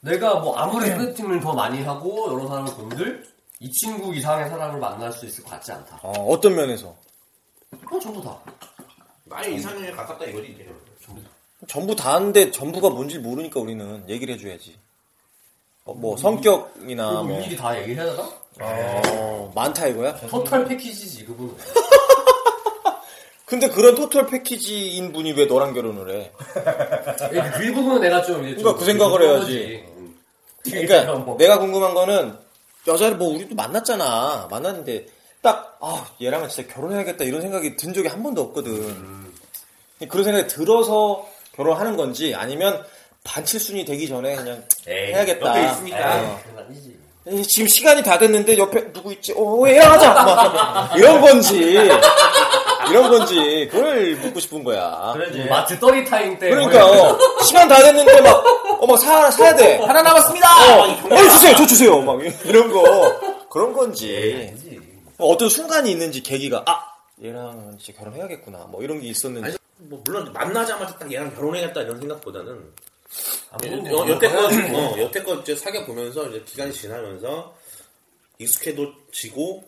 내가 0.00 0.34
뭐 0.40 0.54
아무리 0.56 0.90
소개팅을 0.90 1.40
더 1.40 1.54
많이 1.54 1.82
하고 1.82 2.30
여러 2.32 2.46
사람을 2.46 2.72
본들 2.74 3.26
이 3.60 3.72
친구 3.72 4.14
이상의 4.14 4.50
사람을 4.50 4.78
만날 4.78 5.10
수 5.10 5.24
있을 5.24 5.42
것 5.42 5.50
같지 5.52 5.72
않다. 5.72 5.98
어, 6.02 6.10
어떤 6.28 6.54
면에서? 6.54 6.94
어 7.90 7.98
전부 7.98 8.22
다. 8.22 8.36
나의 9.24 9.54
이상형에 9.56 9.90
가깝다 9.92 10.26
이거지 10.26 10.52
이제. 10.52 10.68
전부 11.66 11.96
다 11.96 12.14
하는데 12.16 12.50
전부가 12.50 12.90
뭔지 12.90 13.18
모르니까 13.18 13.58
우리는 13.58 14.04
얘기를 14.06 14.34
해줘야지. 14.34 14.78
어, 15.86 15.94
뭐 15.94 16.14
성격이나 16.18 17.06
그리고 17.08 17.24
뭐 17.24 17.40
일일이 17.40 17.56
다 17.56 17.80
얘기해야 17.80 18.04
되나? 18.04 18.30
어, 18.60 19.50
많다 19.54 19.86
이거야? 19.86 20.14
토탈 20.16 20.66
패키지지 20.66 21.24
그분은. 21.24 21.56
근데 23.46 23.68
그런 23.68 23.94
토탈 23.94 24.26
패키지인 24.26 25.12
분이 25.12 25.32
왜 25.32 25.46
너랑 25.46 25.72
결혼을 25.72 26.10
해? 26.20 26.32
그 27.56 27.62
일부분은 27.62 28.00
내가 28.00 28.20
좀 28.22 28.44
이제 28.44 28.56
그러니까 28.56 28.70
좀 28.70 28.78
그 28.78 28.84
생각을 28.84 29.22
해야지. 29.22 29.84
음. 29.96 30.16
그러니까 30.64 31.14
뭐. 31.14 31.36
내가 31.38 31.58
궁금한 31.60 31.94
거는 31.94 32.36
여자를 32.88 33.16
뭐 33.16 33.28
우리도 33.28 33.54
만났잖아. 33.54 34.48
만났는데 34.50 35.06
딱 35.42 35.78
아, 35.80 36.06
얘랑은 36.20 36.48
진짜 36.48 36.74
결혼해야겠다 36.74 37.22
이런 37.24 37.40
생각이 37.40 37.76
든 37.76 37.94
적이 37.94 38.08
한 38.08 38.22
번도 38.24 38.42
없거든. 38.42 39.32
그런 40.08 40.24
생각이 40.24 40.48
들어서 40.48 41.26
결혼하는 41.54 41.96
건지 41.96 42.34
아니면 42.34 42.84
반칠순이 43.22 43.84
되기 43.84 44.08
전에 44.08 44.34
그냥 44.36 44.64
에이, 44.88 45.12
해야겠다. 45.12 45.48
옆에 45.48 45.72
있으니까. 45.72 46.20
어. 46.20 46.40
그건 46.44 46.64
아니지. 46.64 46.98
에이, 47.28 47.42
지금 47.44 47.66
시간이 47.66 48.02
다 48.02 48.18
됐는데 48.18 48.56
옆에 48.56 48.92
누구 48.92 49.12
있지? 49.12 49.32
어, 49.36 49.64
얘랑 49.66 49.92
하자. 49.92 50.12
막 50.14 50.96
이런 50.96 51.20
건지 51.20 51.58
이런 52.88 53.10
건지 53.10 53.68
그걸 53.70 54.14
묻고 54.16 54.38
싶은 54.38 54.62
거야. 54.62 55.14
뭐 55.34 55.46
마트 55.50 55.78
떠리 55.80 56.04
타임 56.04 56.38
때. 56.38 56.50
그러니까 56.50 56.86
어, 56.86 57.18
시간 57.42 57.66
다 57.68 57.82
됐는데 57.82 58.20
막 58.20 58.44
어막 58.80 58.98
사 58.98 59.30
사야 59.30 59.54
돼. 59.56 59.76
하나 59.78 60.02
남았습니다. 60.02 60.48
어, 60.78 60.82
어 61.10 61.16
주세요, 61.30 61.54
저 61.56 61.66
주세요. 61.66 62.00
막 62.00 62.20
이런 62.44 62.70
거 62.70 63.18
그런 63.50 63.72
건지 63.72 64.54
어 65.18 65.36
떤 65.36 65.48
순간이 65.48 65.90
있는지 65.90 66.22
계기가 66.22 66.62
아 66.66 66.80
얘랑 67.24 67.76
진짜 67.82 67.98
결혼해야겠구나. 67.98 68.66
뭐 68.70 68.82
이런 68.84 69.00
게 69.00 69.08
있었는지. 69.08 69.46
아니, 69.48 69.56
뭐 69.78 70.00
물론 70.04 70.32
만나자마자 70.32 70.96
딱 70.98 71.10
얘랑 71.12 71.34
결혼해야겠다 71.34 71.80
이런 71.82 71.98
생각보다는 71.98 72.52
아, 72.52 72.95
여, 73.64 73.68
물론 73.70 73.86
여, 73.86 73.90
뭐 73.90 74.08
여태껏 74.08 74.50
그래야지 74.50 74.70
뭐. 74.70 74.80
어, 74.94 75.00
여태껏 75.00 75.42
이제 75.42 75.56
사귀어 75.56 75.84
보면서 75.84 76.28
이제 76.28 76.42
기간이 76.44 76.72
지나면서 76.72 77.56
익숙해도지고 78.38 79.64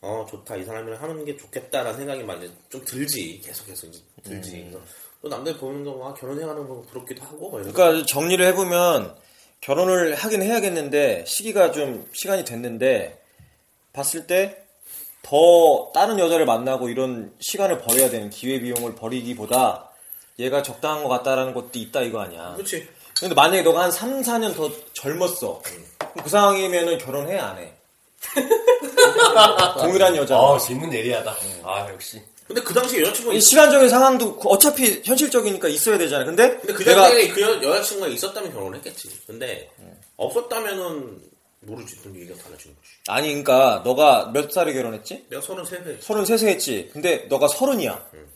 어 0.00 0.26
좋다 0.28 0.56
이 0.56 0.64
사람이랑 0.64 1.00
하는 1.00 1.24
게 1.24 1.36
좋겠다라는 1.36 1.96
생각이 1.98 2.24
막 2.24 2.38
이제 2.42 2.52
좀 2.68 2.84
들지 2.84 3.40
계속해서 3.44 3.86
이제 3.86 4.00
들지 4.24 4.56
음. 4.56 4.82
또 5.20 5.28
남들 5.28 5.56
보면서 5.56 5.92
와 5.92 6.12
결혼해가는 6.14 6.66
거 6.66 6.82
부럽기도 6.90 7.22
하고 7.22 7.50
그러니까 7.52 8.04
정리를 8.06 8.44
해보면 8.46 9.14
결혼을 9.60 10.16
하긴 10.16 10.42
해야겠는데 10.42 11.24
시기가 11.26 11.70
좀 11.70 12.08
시간이 12.12 12.44
됐는데 12.44 13.22
봤을 13.92 14.26
때 14.26 14.62
더 15.22 15.90
다른 15.94 16.18
여자를 16.18 16.44
만나고 16.44 16.88
이런 16.88 17.32
시간을 17.40 17.78
버려야 17.78 18.10
되는 18.10 18.28
기회 18.28 18.60
비용을 18.60 18.96
버리기보다 18.96 19.91
얘가 20.42 20.62
적당한 20.62 21.02
것 21.02 21.08
같다라는 21.08 21.54
것도 21.54 21.70
있다 21.74 22.02
이거 22.02 22.20
아니야. 22.20 22.54
그렇지 22.56 22.86
근데 23.18 23.34
만약에 23.34 23.62
너가 23.62 23.82
한 23.82 23.90
3, 23.90 24.22
4년 24.22 24.54
더 24.56 24.70
젊었어. 24.92 25.62
그 26.22 26.28
상황이면은 26.28 26.98
결혼해 26.98 27.38
안 27.38 27.58
해? 27.58 27.72
동일한 29.78 30.16
여자. 30.16 30.36
아 30.36 30.58
질문 30.58 30.92
예리하다. 30.92 31.36
아 31.64 31.88
역시. 31.90 32.20
근데 32.46 32.60
그 32.60 32.74
당시에 32.74 33.00
여자친구가 33.00 33.34
이 33.34 33.38
있... 33.38 33.40
시간적인 33.40 33.88
상황도 33.88 34.36
그 34.36 34.48
어차피 34.48 35.02
현실적이니까 35.04 35.68
있어야 35.68 35.96
되잖아. 35.96 36.24
근데, 36.24 36.56
근데 36.58 36.72
그 36.72 36.84
내가 36.84 37.02
당시에 37.02 37.28
그 37.28 37.40
여, 37.40 37.62
여자친구가 37.62 38.08
있었다면 38.08 38.52
결혼했겠지 38.52 39.08
근데 39.26 39.70
없었다면은 40.16 41.20
모르지 41.60 42.02
또 42.02 42.10
얘기가 42.10 42.34
달라지는 42.42 42.74
거지 42.74 42.88
아니 43.06 43.28
그러니까 43.28 43.82
너가 43.84 44.30
몇 44.34 44.50
살에 44.50 44.72
결혼했지? 44.72 45.26
내가 45.30 45.40
33세 45.40 46.00
33세 46.00 46.48
했지. 46.48 46.90
근데 46.92 47.26
너가 47.28 47.46
서른이야. 47.46 48.08
그 48.10 48.31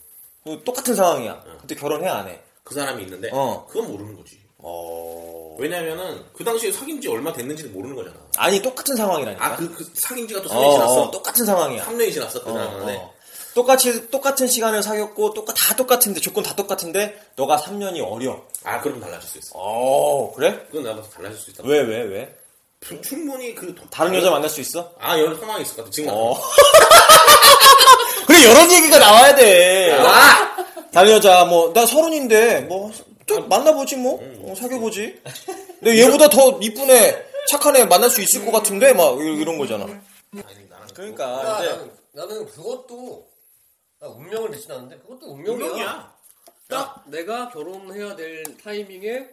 똑같은 0.63 0.95
상황이야. 0.95 1.43
근데 1.59 1.75
결혼해 1.75 2.07
안 2.07 2.27
해? 2.27 2.39
그 2.63 2.73
사람이 2.75 3.03
있는데 3.03 3.29
어. 3.31 3.65
그건 3.69 3.91
모르는 3.91 4.15
거지 4.17 4.39
어. 4.57 5.55
왜냐면은 5.59 6.23
그 6.33 6.43
당시에 6.43 6.71
사귄 6.71 6.99
지 6.99 7.07
얼마 7.07 7.31
됐는지도 7.31 7.69
모르는 7.69 7.95
거잖아 7.95 8.15
아니 8.37 8.61
똑같은 8.61 8.95
상황이라니까. 8.95 9.45
아 9.45 9.55
그 9.55 9.91
사귄 9.95 10.27
지가 10.27 10.41
또 10.41 10.49
3년이 10.49 10.65
어, 10.67 10.71
지났어 10.73 11.01
어, 11.03 11.11
똑같은 11.11 11.45
상황이야. 11.45 11.85
3년이 11.85 12.11
지났어 12.13 12.43
그 12.43 12.49
어, 12.49 12.53
사람한테 12.53 12.95
어. 12.97 13.13
똑같이 13.55 14.09
똑같은 14.11 14.47
시간을 14.47 14.83
사귀었고 14.83 15.33
똑같 15.33 15.53
다 15.53 15.75
똑같은데 15.75 16.19
조건 16.19 16.43
다 16.43 16.55
똑같은데 16.55 17.19
너가 17.37 17.57
3년이 17.57 18.05
어려. 18.05 18.41
아 18.63 18.81
그럼 18.81 18.99
달라질 18.99 19.27
수 19.29 19.37
있어 19.39 19.51
어 19.55 20.33
그래? 20.33 20.65
그건 20.67 20.83
내가 20.83 20.97
봐서 20.97 21.09
달라질 21.09 21.37
수 21.39 21.49
있다 21.51 21.63
왜왜 21.65 22.03
왜? 22.03 22.25
부- 22.27 22.46
충분히 23.01 23.53
그 23.55 23.73
다른 23.89 24.13
여자 24.13 24.29
만날 24.29 24.49
수 24.49 24.61
있어? 24.61 24.93
아 24.99 25.17
여러 25.17 25.35
상황이 25.37 25.63
있을 25.63 25.75
것 25.75 25.81
같아 25.83 25.91
지금 25.91 26.09
어. 26.13 26.39
그래 28.27 28.39
이런 28.41 28.71
얘기가 28.71 28.99
나와야 28.99 29.35
돼. 29.35 29.93
아! 29.99 30.55
다른 30.91 31.11
여자 31.13 31.45
뭐 31.45 31.73
나 31.73 31.85
서른인데 31.85 32.61
뭐 32.61 32.91
좀 33.27 33.49
만나보지 33.49 33.97
뭐 33.97 34.21
어, 34.43 34.55
사귀어보지. 34.55 35.21
근데 35.81 35.99
얘보다 35.99 36.29
더 36.29 36.57
이쁜 36.61 36.89
애 36.89 37.25
착한 37.51 37.75
애 37.75 37.83
만날 37.83 38.09
수 38.09 38.21
있을 38.21 38.45
것 38.45 38.51
같은데 38.53 38.93
막 38.93 39.19
이- 39.19 39.41
이런 39.41 39.57
거잖아. 39.57 39.83
아니 39.83 40.67
나는 40.69 40.87
그러니까 40.93 41.25
나, 41.43 41.59
이제 41.59 41.69
나는, 41.71 41.91
나는 42.13 42.45
그것도 42.45 43.27
나 43.99 44.07
운명을 44.07 44.49
믿진 44.49 44.71
않는데 44.71 44.97
그것도 44.99 45.25
운명이야. 45.33 45.51
운명이야 45.65 46.13
딱 46.69 47.03
내가 47.07 47.49
결혼해야 47.49 48.15
될 48.15 48.43
타이밍에 48.63 49.27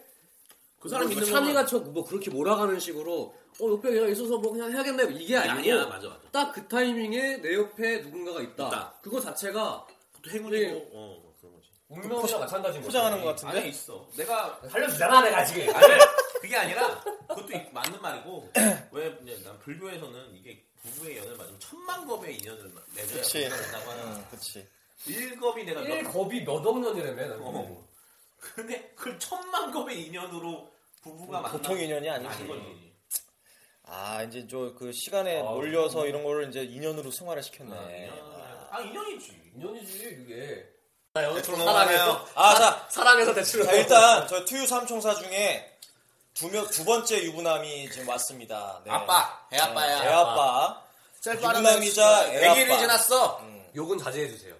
그 0.85 0.89
사람 0.89 1.07
뭐 1.07 1.13
있는 1.13 1.25
찬이가 1.33 1.65
저뭐 1.65 2.05
그렇게 2.05 2.29
몰아가는 2.29 2.79
식으로 2.79 3.33
어 3.59 3.71
옆에 3.71 3.95
얘가 3.95 4.07
있어서 4.07 4.37
뭐 4.37 4.51
그냥 4.51 4.71
해야겠네 4.71 5.03
이게 5.15 5.35
아니고 5.37 5.57
아니야 5.57 5.85
맞아 5.87 6.07
맞아 6.09 6.21
딱 6.31 6.51
그 6.53 6.67
타이밍에 6.67 7.37
내 7.37 7.55
옆에 7.55 8.01
누군가가 8.01 8.41
있다. 8.41 8.67
있다. 8.67 8.93
그거 9.01 9.19
자체가 9.19 9.87
또 10.21 10.29
행운이고 10.29 10.89
어 10.93 11.33
그런 11.41 11.53
거지 11.55 11.69
운명이랑 11.89 12.39
마찬가지인 12.41 12.81
거지. 12.83 12.85
포장하는 12.87 13.21
것 13.23 13.27
같은데. 13.29 13.59
아니 13.59 13.69
있어 13.69 14.07
내가 14.15 14.59
살려주잖아 14.69 15.21
내가 15.21 15.43
지금. 15.45 15.75
아니 15.75 15.93
그게 16.41 16.55
아니라 16.55 17.01
그것도 17.29 17.51
이- 17.53 17.69
맞는 17.71 18.01
말이고 18.01 18.51
왜 18.91 19.17
난 19.43 19.57
불교에서는 19.59 20.35
이게 20.35 20.63
부부의 20.83 21.17
연을 21.17 21.35
맞으면 21.35 21.59
천만 21.59 22.05
겁의 22.05 22.37
인연을 22.37 22.71
맺어야. 22.95 23.49
된다고 23.49 23.89
하는 23.91 24.23
그치. 24.29 24.67
일겁이 25.07 25.63
내가 25.65 25.81
일 25.81 26.03
몇- 26.03 26.11
겁이 26.13 26.43
몇 26.43 26.65
억 26.67 26.79
년이라며. 26.79 27.37
어. 27.41 27.87
근데 28.37 28.91
그 28.95 29.17
천만 29.17 29.71
겁의 29.71 30.05
인연으로 30.05 30.71
부부가 31.05 31.39
만나 31.41 31.51
보통 31.51 31.79
인연이 31.79 32.09
아니지. 32.09 32.27
아닌 32.33 32.47
거지 32.47 32.93
아 33.87 34.23
이제 34.23 34.47
저 34.47 34.73
그 34.75 34.91
시간에 34.91 35.39
아, 35.39 35.43
몰려서 35.43 36.07
이런 36.07 36.23
거를 36.23 36.49
이제 36.49 36.63
인연으로 36.63 37.11
승화를 37.11 37.43
시켰네. 37.43 37.77
아, 37.77 37.89
인연. 37.91 38.67
아 38.71 38.79
인연이지 38.81 39.51
인연이지 39.55 40.25
여기 41.17 41.35
대충 41.35 41.55
사랑해서 41.57 42.27
아, 42.33 42.55
자, 42.55 42.87
사랑해서 42.89 43.33
대출. 43.35 43.63
자, 43.63 43.71
일단 43.73 44.27
저 44.27 44.43
투유 44.43 44.65
삼총사 44.65 45.13
중에 45.15 45.77
두, 46.33 46.49
명, 46.49 46.67
두 46.67 46.83
번째 46.83 47.23
유부남이 47.23 47.89
지금 47.91 48.09
왔습니다. 48.09 48.81
네. 48.83 48.91
아빠 48.91 49.47
애 49.53 49.57
아빠야 49.57 50.03
애 50.03 50.07
아빠. 50.07 50.83
유부남이자 51.25 52.33
애 52.33 52.45
아빠. 52.47 52.55
100일이 52.55 52.79
지났어 52.79 53.41
욕은 53.75 53.97
자제해 53.99 54.27
주세요. 54.27 54.55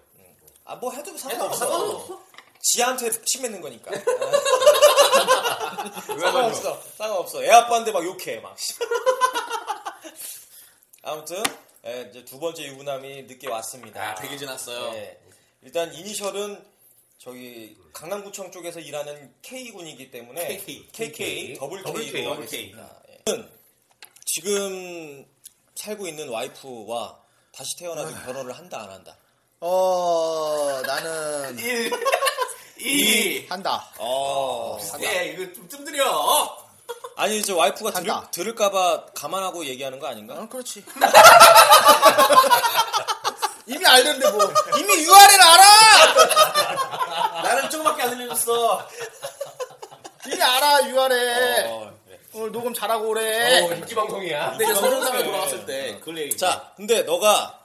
아, 0.64 0.76
뭐 0.76 0.92
해도 0.92 1.16
상관없어. 1.18 2.20
지한테 2.62 3.10
침맺는 3.24 3.60
거니까. 3.60 3.90
상관없어. 6.06 6.80
상관없어. 6.96 7.44
애 7.44 7.50
아빠인데 7.50 7.92
막 7.92 8.04
욕해, 8.04 8.40
막. 8.40 8.56
아무튼, 11.02 11.42
예, 11.86 12.08
이제 12.10 12.24
두 12.24 12.38
번째 12.40 12.64
유부남이 12.64 13.22
늦게 13.24 13.48
왔습니다. 13.48 14.10
아 14.10 14.14
100일 14.16 14.38
지났어요 14.38 14.92
네. 14.92 15.20
일단 15.62 15.92
이니셜은 15.94 16.64
저기 17.18 17.76
강남구청 17.92 18.50
쪽에서 18.50 18.80
일하는 18.80 19.32
K군이기 19.42 20.10
때문에 20.10 20.48
KK. 20.58 20.88
KK, 20.92 21.54
더블 21.54 21.82
더블 21.82 22.04
K로 22.04 22.34
하겠습니다. 22.34 23.02
예. 23.08 23.22
지금 24.26 25.24
살고 25.74 26.06
있는 26.06 26.28
와이프와 26.28 27.18
다시 27.52 27.76
태어나도 27.78 28.14
결혼을 28.24 28.56
한다 28.56 28.82
안 28.82 28.90
한다. 28.90 29.16
어, 29.60 30.82
나는 30.86 31.56
1 32.86 33.44
2 33.44 33.46
한다. 33.48 33.88
어. 33.98 34.78
예, 35.02 35.26
이거 35.32 35.52
좀 35.52 35.68
뜸들여 35.68 36.66
아니 37.16 37.38
이제 37.38 37.52
와이프가 37.52 37.90
들을, 37.92 38.10
한다. 38.10 38.28
들을까봐 38.30 39.06
감안하고 39.14 39.64
얘기하는 39.66 39.98
거 39.98 40.06
아닌가? 40.06 40.34
어, 40.34 40.48
그렇지. 40.48 40.84
이미 43.66 43.84
알던데 43.84 44.30
뭐. 44.30 44.44
이미 44.78 45.04
URL 45.04 45.40
알아! 45.42 45.64
나는 47.42 47.68
조금밖에 47.70 48.02
안 48.04 48.10
들려줬어 48.10 48.88
이미 50.26 50.40
알아, 50.42 50.88
URL. 50.88 51.66
어, 51.66 51.92
그래. 52.06 52.18
오늘 52.34 52.52
녹음 52.52 52.72
잘하고 52.74 53.08
오래. 53.08 53.62
어, 53.62 53.72
인기 53.74 53.94
방송이야. 53.94 54.50
근데 54.50 54.64
이제 54.64 54.74
서른 54.74 55.02
살에 55.04 55.24
돌아왔을 55.24 55.66
때 55.66 55.98
그걸 56.00 56.18
얘기. 56.18 56.36
자, 56.36 56.72
근데 56.76 57.02
너가 57.02 57.60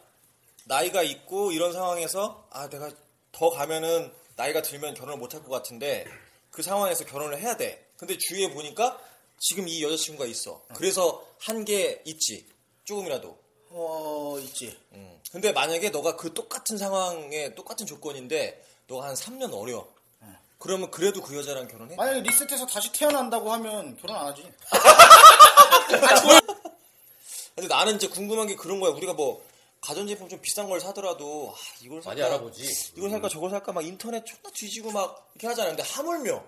나이가 0.66 1.02
있고 1.04 1.52
이런 1.52 1.74
상황에서 1.74 2.46
아 2.52 2.68
내가 2.70 2.90
더 3.32 3.50
가면은 3.52 4.12
나이가 4.36 4.62
들면 4.62 4.94
결혼을 4.96 5.18
못 5.20 5.34
할 5.34 5.42
것 5.44 5.50
같은데 5.50 6.06
그 6.52 6.62
상황에서 6.64 7.06
결혼을 7.06 7.40
해야 7.40 7.56
돼. 7.58 7.86
근데 7.98 8.18
주위에 8.18 8.52
보니까 8.52 9.00
지금 9.40 9.68
이 9.68 9.84
여자친구가 9.84 10.26
있어. 10.28 10.62
그래서 10.76 11.26
한 11.40 11.64
게 11.66 12.02
있지. 12.06 12.46
조금이라도. 12.86 13.38
어, 13.70 14.38
있지. 14.42 14.78
음. 14.94 15.20
근데 15.32 15.52
만약에 15.54 15.90
너가 15.92 16.16
그 16.18 16.34
똑같은 16.34 16.78
상황에 16.78 17.56
똑같은 17.56 17.86
조건인데 17.86 18.64
너가 18.88 19.08
한 19.08 19.16
3년 19.16 19.54
어려. 19.54 19.88
그러면 20.58 20.92
그래도 20.92 21.22
그 21.24 21.36
여자랑 21.36 21.68
결혼해? 21.68 21.96
만약에 21.96 22.20
리셋해서 22.22 22.68
다시 22.68 22.92
태어난다고 22.92 23.52
하면 23.54 23.98
결혼 23.98 24.16
안 24.18 24.28
하지. 24.28 24.44
근데 27.56 27.68
나는 27.68 27.96
이제 27.96 28.08
궁금한 28.08 28.48
게 28.48 28.56
그런 28.56 28.80
거야. 28.80 28.92
우리가 28.92 29.14
뭐 29.14 29.44
가전제품 29.82 30.30
좀 30.30 30.40
비싼 30.42 30.70
걸 30.70 30.80
사더라도 30.80 31.54
아, 31.56 31.60
이걸 31.82 32.02
살까, 32.02 32.10
많이 32.22 32.22
알아보지. 32.34 32.94
이걸 32.98 33.10
살까 33.10 33.30
저걸 33.30 33.50
살까 33.50 33.72
막 33.72 33.84
인터넷 33.86 34.24
존나 34.26 34.50
뒤지고 34.54 34.92
막 34.92 35.32
이렇게 35.34 35.48
하잖아. 35.48 35.70
근데 35.70 35.84
하물며 35.84 36.44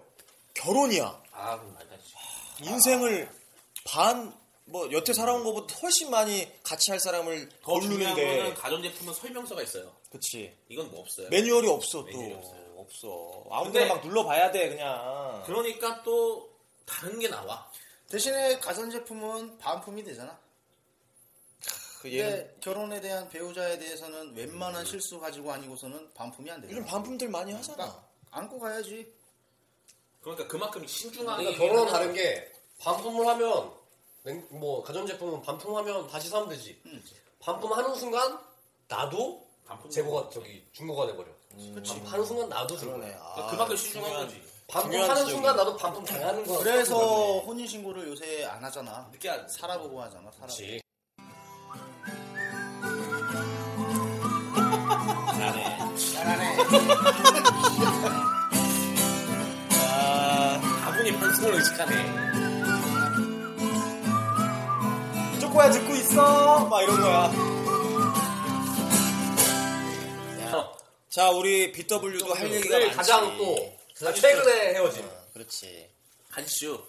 결혼이야. 0.53 1.23
아, 1.31 1.57
그럼 1.59 1.73
말다지. 1.73 2.03
인생을 2.61 3.29
반 3.85 4.43
뭐 4.65 4.89
여태 4.93 5.11
살아온 5.11 5.43
것보다 5.43 5.75
훨씬 5.81 6.09
많이 6.09 6.49
같이 6.63 6.89
할 6.89 6.97
사람을 6.97 7.49
더 7.63 7.81
중요한 7.81 8.15
거는 8.15 8.53
가전제품은 8.53 9.13
설명서가 9.13 9.61
있어요. 9.61 9.93
그치 10.09 10.55
이건 10.69 10.89
뭐 10.89 11.01
없어요. 11.01 11.27
매뉴얼이 11.27 11.67
없어 11.67 11.99
또 11.99 12.03
매뉴얼이 12.05 12.33
없어요. 12.35 12.73
없어 12.77 13.43
아무데나 13.51 13.87
근데- 13.87 13.93
막 13.93 14.05
눌러봐야 14.07 14.51
돼 14.53 14.69
그냥 14.69 15.43
그러니까 15.45 16.01
또 16.03 16.49
다른 16.85 17.19
게 17.19 17.27
나와. 17.27 17.69
대신에 18.09 18.57
가전제품은 18.59 19.57
반품이 19.57 20.01
되잖아. 20.05 20.39
그 22.03 22.09
근데 22.09 22.53
결혼에 22.59 22.99
대한 22.99 23.29
배우자에 23.29 23.79
대해서는 23.79 24.35
웬만한 24.35 24.83
실수 24.83 25.17
가지고 25.21 25.53
아니고서는 25.53 26.13
반품이 26.13 26.51
안 26.51 26.59
되잖아. 26.59 26.77
요즘 26.77 26.85
반품들 26.89 27.29
많이 27.29 27.53
하잖아 27.53 28.03
안고 28.29 28.59
가야지. 28.59 29.09
그러니까 30.21 30.45
그만큼 30.49 30.85
신중하게. 30.85 31.43
그러니까 31.45 31.65
결혼은 31.65 31.91
다른 31.93 32.13
게 32.13 32.51
반품을 32.79 33.25
하면 33.25 33.71
냉- 34.23 34.45
뭐 34.51 34.83
가전제품은 34.83 35.41
반품하면 35.43 36.07
다시 36.09 36.27
사면 36.27 36.49
되지. 36.49 36.81
반품하는 37.39 37.95
순간 37.95 38.37
나도 38.89 39.47
반품 39.65 39.89
재고가 39.89 40.29
저기 40.29 40.61
중고가 40.73 41.07
돼버려. 41.07 41.29
반품하는 41.85 42.25
순간 42.25 42.49
나도 42.49 42.75
중고. 42.75 42.95
그러네 42.97 43.13
아, 43.17 43.31
그러니까 43.33 43.47
그만큼 43.51 43.75
신중한 43.77 44.11
거지. 44.13 44.43
반품하는 44.67 45.25
순간 45.27 45.55
나도 45.55 45.77
반품 45.77 46.03
당하는 46.03 46.43
거야. 46.45 46.59
그래서 46.59 47.39
혼인 47.39 47.65
신고를 47.65 48.09
요새 48.09 48.43
안 48.43 48.61
하잖아. 48.61 49.07
늦게 49.13 49.29
안 49.29 49.47
살아보고 49.47 50.01
하잖아. 50.01 50.29
살아보고. 50.31 50.82
아, 59.71 60.59
다분히 60.83 61.11
방송을 61.19 61.53
의식하네. 61.55 62.33
쪼꼬야 65.39 65.71
듣고 65.71 65.93
있어 65.95 66.65
막 66.67 66.81
이런 66.81 66.99
거야 67.01 67.31
어, 70.51 70.77
자 71.09 71.29
우리 71.29 71.71
BW도 71.71 72.33
할 72.33 72.51
얘기가 72.51 72.79
많지 72.79 72.95
가장 72.95 73.37
또 73.37 73.77
가장 73.99 74.13
최근에 74.15 74.73
헤어진. 74.73 75.05
어, 75.05 75.09
그렇지 75.33 75.89
한슈. 76.29 76.83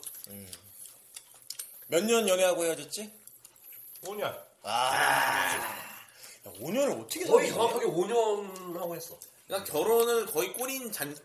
몇년 1.89 2.27
연애하고 2.29 2.65
헤어졌지? 2.65 3.13
5년. 4.05 4.35
아 4.63 5.77
5년을 6.45 7.03
어떻게 7.03 7.27
거의? 7.27 7.51
정확하게 7.51 7.87
5년 7.87 8.75
하고 8.79 8.95
했어. 8.97 9.19
그러니까 9.47 9.71
결혼을 9.73 10.27
거의 10.27 10.53
꼬린 10.53 10.91
잔 10.93 11.17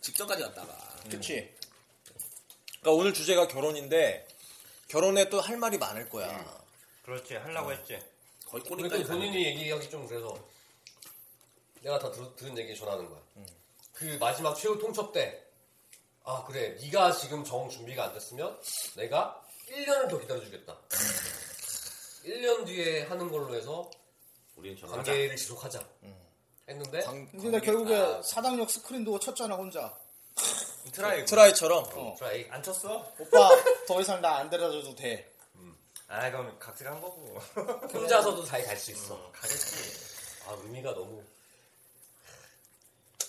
직전까지 0.00 0.42
갔다가. 0.42 0.72
그치. 1.10 1.54
그러니까 2.80 2.90
오늘 2.92 3.12
주제가 3.12 3.48
결혼인데 3.48 4.26
결혼에 4.88 5.28
또 5.28 5.40
할 5.40 5.56
말이 5.58 5.76
많을 5.78 6.08
거야. 6.08 6.62
그렇지, 7.02 7.34
하려고 7.34 7.72
했지. 7.72 7.98
거의 8.46 8.62
그러니까 8.64 8.96
꼬린까지. 8.96 9.04
본인이 9.04 9.44
얘기하기 9.46 9.90
좀 9.90 10.06
그래서 10.06 10.36
내가 11.82 11.98
다 11.98 12.10
들, 12.10 12.24
들은 12.36 12.56
얘기 12.58 12.74
전하는 12.76 13.08
거야. 13.08 13.20
그 13.92 14.16
마지막 14.20 14.54
최후 14.54 14.78
통첩 14.78 15.12
때, 15.12 15.42
아 16.24 16.44
그래, 16.44 16.70
네가 16.80 17.12
지금 17.12 17.44
정 17.44 17.68
준비가 17.68 18.04
안 18.04 18.14
됐으면 18.14 18.58
내가 18.96 19.42
1년을 19.68 20.08
더 20.08 20.18
기다려주겠다. 20.18 20.78
1년 22.24 22.66
뒤에 22.66 23.02
하는 23.02 23.30
걸로 23.30 23.54
해서 23.54 23.90
우리는. 24.56 24.80
관계를 24.80 25.36
지속하자. 25.36 25.86
했는데 26.68 27.00
근데 27.32 27.60
결국에 27.60 28.20
사당역 28.22 28.70
스크린도어 28.70 29.18
쳤잖아 29.18 29.54
혼자. 29.56 29.96
트라이. 30.92 31.24
트라이처럼. 31.24 31.84
어. 31.94 32.14
트라이 32.18 32.46
안 32.50 32.62
쳤어? 32.62 33.10
오빠 33.18 33.50
더 33.86 34.00
이상 34.00 34.20
나 34.20 34.36
안 34.38 34.48
데려다줘도 34.50 34.94
돼. 34.94 35.30
아, 36.08 36.30
그럼 36.30 36.56
각색한 36.58 37.00
거고. 37.00 37.38
혼자서도 37.92 38.44
잘 38.44 38.62
갈 38.64 38.76
수 38.76 38.90
있어. 38.92 39.30
가겠지. 39.32 40.44
아 40.46 40.52
의미가 40.62 40.94
너무 40.94 41.22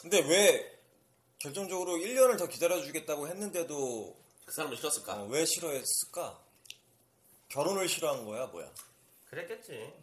근데 0.02 0.20
왜 0.22 0.80
결정적으로 1.40 1.94
1년을 1.98 2.38
더 2.38 2.48
기다려주겠다고 2.48 3.28
했는데도 3.28 4.16
그 4.46 4.52
사람은 4.54 4.78
싫었을까? 4.78 5.22
어, 5.24 5.26
왜 5.26 5.46
싫어했을까? 5.46 6.40
결혼을 7.50 7.90
싫어한 7.90 8.26
거야 8.26 8.46
뭐야? 8.48 8.70
그랬겠지. 9.30 9.94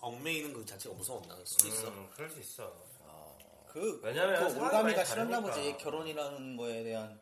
얽매이는 0.00 0.52
그 0.52 0.64
자체가 0.64 0.94
무서웠나 0.94 1.36
수도 1.44 1.68
있어. 1.68 1.88
음, 1.88 2.08
그럴 2.14 2.30
수 2.30 2.40
있어. 2.40 2.72
그, 3.68 4.00
왜냐면 4.02 4.48
그 4.48 4.60
올가미가 4.60 5.04
싫었나. 5.04 5.40
보지. 5.40 5.76
결혼이라는 5.78 6.56
거에 6.56 6.82
대한. 6.84 7.20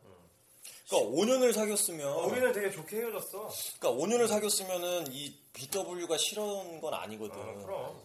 그러니까 0.87 1.11
5년을 1.11 1.53
사귀었으면 1.53 2.07
어, 2.07 2.25
우리는 2.27 2.53
되게 2.53 2.71
좋게 2.71 2.97
헤어졌어. 2.97 3.49
그러니까 3.79 3.91
5년을 3.91 4.27
사귀었으면은 4.27 5.11
이 5.11 5.37
BW가 5.51 6.17
싫은 6.17 6.79
건 6.79 6.93
아니거든. 6.93 7.37
어, 7.37 7.53
그럼. 7.65 8.01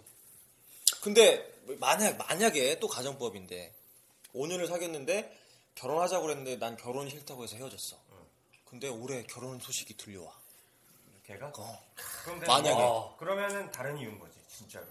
근데 1.01 1.61
만약 1.79 2.17
만약에 2.17 2.81
또 2.81 2.89
가정법인데 2.89 3.73
5년을 4.35 4.67
사귀었는데 4.67 5.39
결혼하자고 5.77 6.23
그랬는데 6.25 6.57
난 6.57 6.77
결혼이 6.77 7.11
싫다고 7.11 7.45
해서 7.45 7.57
헤어졌어. 7.57 7.97
근데 8.65 8.89
올해 8.89 9.23
결혼 9.25 9.61
소식이 9.61 9.97
들려와. 9.97 10.33
걔가? 11.25 11.53
어. 11.57 11.85
그럼 12.25 12.41
만약에. 12.41 12.83
어, 12.83 13.15
그러면은 13.19 13.71
다른 13.71 13.97
이유인 13.99 14.19
거지, 14.19 14.39
진짜로. 14.57 14.85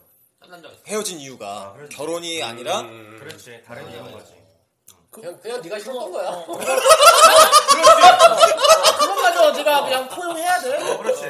있어. 0.44 0.70
헤어진 0.88 1.20
이유가 1.20 1.76
아. 1.78 1.86
결혼이 1.92 2.42
아니라 2.44 2.82
그렇지, 2.84 3.62
다른 3.66 3.90
이유인 3.92 4.12
거지. 4.12 4.34
그냥 5.12 5.40
그냥 5.42 5.62
네가 5.62 5.78
싫었던 5.80 6.12
거야. 6.12 6.46
그건 9.00 9.22
가져 9.22 9.52
네가 9.52 9.84
그냥 9.84 10.10
포용해야 10.10 10.60
돼. 10.62 10.78
어, 10.78 10.98
그렇지. 10.98 11.22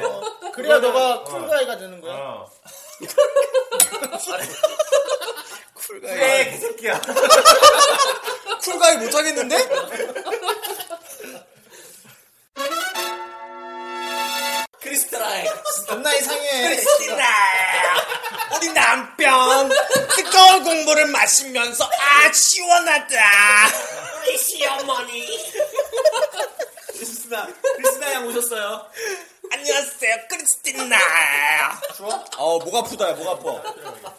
그래야 0.53 0.77
그거는- 0.77 0.81
너가 0.81 1.13
어. 1.15 1.23
쿨가이가 1.23 1.77
되는 1.77 1.99
거야. 1.99 2.13
어. 2.15 2.51
쿨가이 5.75 6.15
그래, 6.17 6.45
개새끼야. 6.51 7.01
쿨가이 8.63 8.97
못 8.97 9.13
하겠는데? 9.15 9.57
크리스탈라이. 14.79 15.45
겁나 15.87 16.13
이상해. 16.15 16.67
우리 16.67 16.77
남편 19.21 19.69
뜨거운 20.15 20.63
공부를 20.63 21.05
마시면서 21.07 21.85
아 21.85 22.31
시원하다. 22.33 23.15
우리 24.23 24.37
시어머니. 24.37 25.53
크리스나 26.87 27.47
크리스나 27.75 28.13
양 28.13 28.27
오셨어요. 28.27 28.85
안녕하세요 29.53 30.15
크리스티나. 30.27 30.97
좋아? 31.97 32.23
어목 32.37 32.73
아프다 32.75 33.11
목 33.13 33.27
아파. 33.29 33.61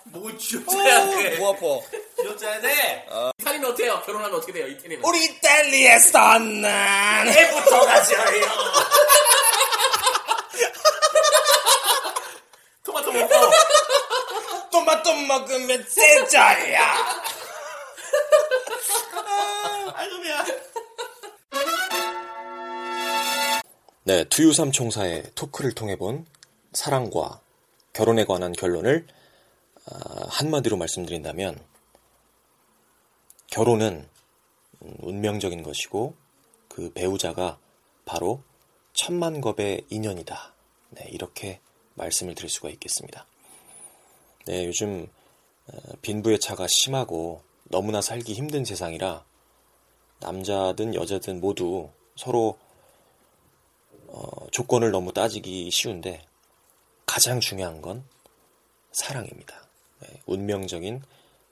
목을 0.05 0.39
쥐어짜야 0.39 1.07
돼. 1.11 1.37
목 1.37 1.49
아파. 1.49 1.63
쥐어짜야 2.23 2.61
돼. 2.61 3.07
이탈리는 3.41 3.69
어떻게 3.69 3.85
해요? 3.85 4.01
결혼하면 4.07 4.37
어떻게 4.39 4.53
돼요? 4.53 4.69
이태리는. 4.69 5.05
우리 5.05 5.25
이탈리아에서는 5.25 6.65
해부터 7.29 7.87
가져요. 7.87 8.45
토마토 12.85 13.13
먹고. 13.13 13.35
토마토 15.13 15.27
먹으면 15.27 15.85
세 15.89 16.27
자야. 16.27 16.95
알놈이야. 19.95 20.45
네, 24.05 24.25
두유삼 24.25 24.73
총사의 24.73 25.33
토크를 25.35 25.75
통해 25.75 25.97
본 25.97 26.27
사랑과 26.73 27.41
결혼에 27.93 28.25
관한 28.25 28.53
결론을 28.53 29.07
아, 29.91 30.27
한마디로 30.29 30.77
말씀드린다면 30.77 31.63
결혼은 33.49 34.09
음, 34.83 34.97
운명적인 35.01 35.63
것이고 35.63 36.15
그 36.69 36.93
배우자가 36.93 37.59
바로 38.05 38.43
천만겁의 38.95 39.87
인연이다. 39.91 40.55
네, 40.91 41.09
이렇게 41.11 41.61
말씀을 41.95 42.35
드릴 42.35 42.49
수가 42.49 42.71
있겠습니다. 42.71 43.27
네, 44.47 44.67
요즘 44.67 45.07
어, 45.69 45.77
빈부의 46.03 46.41
차가 46.41 46.67
심하고 46.69 47.43
너무나 47.65 48.01
살기 48.01 48.35
힘든 48.35 48.65
세상이라 48.65 49.25
남자든 50.19 50.95
여자든 50.95 51.41
모두 51.41 51.91
서로 52.17 52.59
어, 54.09 54.47
조건을 54.51 54.91
너무 54.91 55.13
따지기 55.13 55.71
쉬운데 55.71 56.25
가장 57.07 57.39
중요한 57.39 57.81
건 57.81 58.05
사랑입니다. 58.91 59.69
네, 60.01 60.09
운명적인 60.27 61.03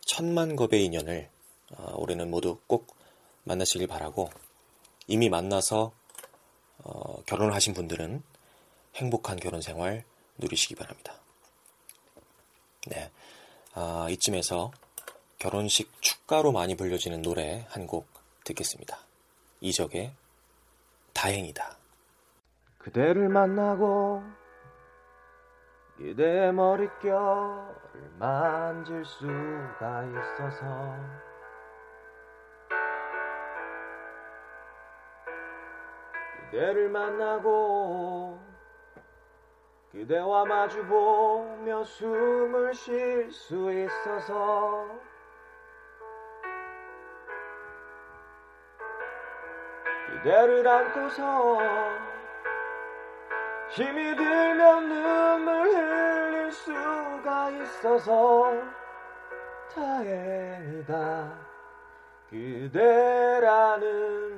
천만 0.01 0.57
겁의 0.57 0.85
인연을 0.85 1.31
어, 1.77 1.95
올해는 1.97 2.29
모두 2.29 2.59
꼭 2.67 2.97
만나시길 3.45 3.87
바라고 3.87 4.31
이미 5.07 5.29
만나서 5.29 5.93
어, 6.79 7.23
결혼을 7.23 7.55
하신 7.55 7.73
분들은 7.75 8.23
행복한 8.97 9.37
결혼 9.39 9.61
생활 9.61 10.05
누리시기 10.39 10.75
바랍니다. 10.75 11.20
네, 12.87 13.11
아, 13.75 14.07
이쯤에서 14.11 14.71
결혼식 15.39 15.91
축가로 16.01 16.53
많이 16.53 16.77
불려지는 16.77 17.23
노래 17.23 17.67
한 17.69 17.87
곡 17.87 18.09
듣겠습니다. 18.45 18.99
이적의 19.61 20.13
다행이다. 21.13 21.77
그대를 22.79 23.29
만나고 23.29 24.23
그대의 25.99 26.53
머릿결을 26.55 28.11
만질 28.19 29.05
수가 29.05 30.05
있어서 30.05 30.97
그대를 36.51 36.89
만나고 36.89 38.41
그대와 39.93 40.45
마주보며 40.45 41.83
숨을 41.85 42.73
쉴 42.75 43.31
수 43.33 43.73
있어서 43.73 44.87
그대를 50.07 50.69
안고서 50.69 51.59
힘이 53.71 54.15
들면 54.15 54.89
눈물 54.89 55.69
흘릴 55.71 56.53
수가 56.53 57.51
있어서 57.51 58.53
다행이다. 59.75 61.51
그대라는 62.31 63.81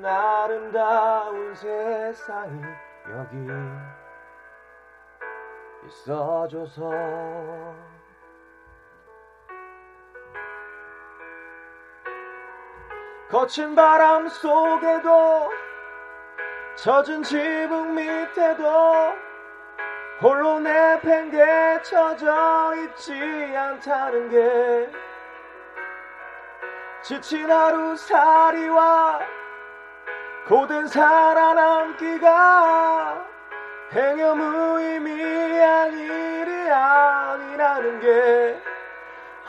아름다운 0.04 1.54
세상이 1.54 2.62
여기 3.10 3.36
있어줘서. 5.86 6.90
거친 13.30 13.74
바람 13.74 14.28
속에도 14.28 15.50
젖은 16.76 17.22
지붕 17.22 17.94
밑에도 17.94 19.14
홀로 20.20 20.60
내팽개쳐져 20.60 22.26
있지 22.76 23.12
않다는 23.56 24.28
게. 24.28 24.90
지친 27.02 27.50
하루살이와 27.50 29.20
고된 30.46 30.86
살아남기가 30.86 32.32
행여 33.94 34.34
무의미한 34.34 35.92
일이 35.92 36.70
아니라는 36.70 38.00
게 38.00 38.62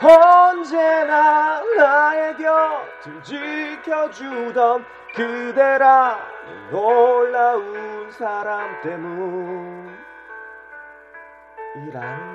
언제나 0.06 1.62
나의 1.77 2.36
곁을 2.36 3.23
지켜주던 3.23 4.86
그대라 5.15 6.19
놀라운 6.71 8.12
사람 8.12 8.82
때문이라는 8.82 9.95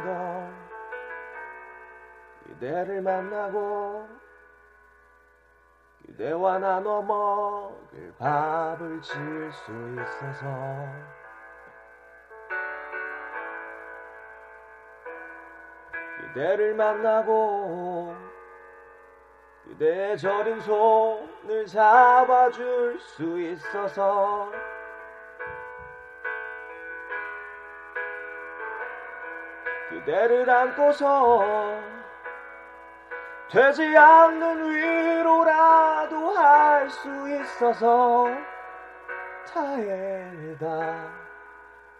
걸 0.04 0.54
그대를 2.46 3.02
만나고 3.02 4.08
그대와 6.06 6.58
나눠 6.58 7.02
먹을 7.02 8.14
밥을 8.18 9.02
지을 9.02 9.52
수 9.52 9.72
있어서 10.00 11.17
그대를 16.38 16.72
만나고 16.74 18.14
그대의 19.64 20.16
저린 20.16 20.61
손을 20.61 21.66
잡아줄 21.66 22.96
수 23.01 23.40
있어서 23.40 24.48
그대를 29.90 30.48
안고서 30.48 31.81
되지 33.51 33.96
않는 33.96 34.77
위로라도 34.77 36.31
할 36.31 36.88
수 36.88 37.29
있어서 37.29 38.29
다행이다 39.53 41.27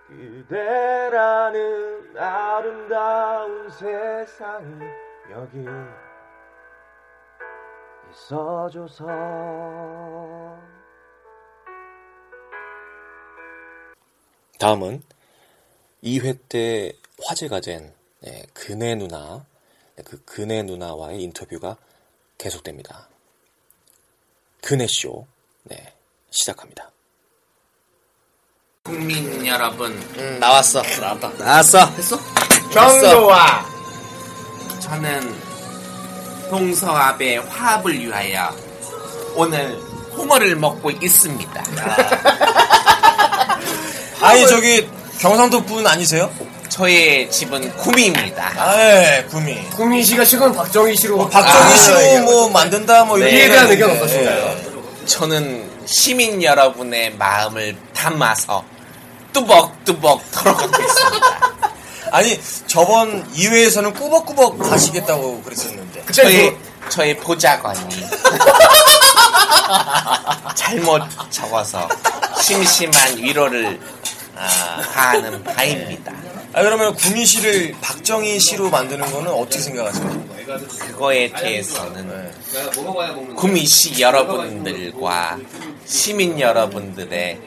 그대라는 0.09 2.17
아름다운 2.17 3.71
세상이 3.71 4.81
여기 5.31 5.59
있어줘서 8.11 9.05
다음은 14.59 15.03
2회 16.03 16.39
때 16.49 16.95
화제가 17.23 17.61
된 17.61 17.93
네, 18.21 18.47
그네 18.55 18.95
누나 18.95 19.45
네, 19.95 20.03
그 20.05 20.25
그네 20.25 20.63
누나와의 20.63 21.23
인터뷰가 21.23 21.77
계속됩니다. 22.39 23.11
그네쇼 24.63 25.27
네, 25.65 25.93
시작합니다. 26.31 26.93
국민 28.99 29.47
여러분 29.47 29.93
음, 30.17 30.39
나왔어. 30.41 30.83
나왔다. 30.99 31.31
나왔어. 31.39 31.87
했어? 31.99 32.19
정도와 32.73 33.67
저는 34.81 35.35
동서압의 36.49 37.43
화합을 37.43 37.99
위하여 38.07 38.51
오늘 39.35 39.79
홍어를 40.17 40.57
먹고 40.57 40.91
있습니다. 40.91 41.65
아니 44.23 44.49
저기 44.49 44.89
경상도 45.21 45.63
분 45.65 45.87
아니세요? 45.87 46.31
저의 46.71 47.31
집은 47.31 47.77
구미입니다. 47.77 48.53
아, 48.57 48.75
예, 48.81 49.27
구미. 49.29 49.63
구미 49.77 50.03
씨가 50.03 50.25
지금 50.25 50.55
박정희 50.55 50.97
씨로 50.97 51.29
박정희 51.29 51.73
아, 51.73 51.77
씨로 51.77 52.23
뭐 52.23 52.49
만든다 52.49 53.05
뭐 53.05 53.19
이런 53.19 53.31
네. 53.31 53.37
이에 53.37 53.49
대한 53.49 53.71
의견 53.71 53.91
얘기가 53.91 54.05
어떠신가요? 54.07 54.57
저는 55.05 55.71
시민 55.85 56.43
여러분의 56.43 57.15
마음을 57.17 57.77
담아서 57.95 58.65
뚜벅뚜벅 59.33 60.31
털어가고 60.33 60.83
있습니다. 60.83 61.27
예. 61.27 62.11
아니 62.11 62.41
저번 62.67 63.31
2회에서는 63.35 63.95
꾸벅꾸벅 63.95 64.59
가시겠다고 64.59 65.43
그랬었는데 65.43 66.07
저의 66.13 66.57
저의 66.89 67.17
보좌관이 67.19 68.07
잘못 70.55 71.03
적어서 71.31 71.87
심심한 72.41 73.17
위로를 73.19 73.79
아, 74.37 74.81
가하는 74.95 75.43
바입니다. 75.45 76.13
아 76.55 76.63
그러면 76.63 76.95
구미 76.95 77.27
씨를 77.27 77.75
박정희 77.81 78.41
씨로 78.41 78.71
만드는 78.71 79.11
거는 79.13 79.31
어떻게 79.31 79.59
생각하세요? 79.59 80.29
그거에 80.81 81.31
대해서는 81.31 82.33
구미시 83.37 84.01
여러분들과 84.01 85.37
시민 85.85 86.41
여러분들의 86.41 87.39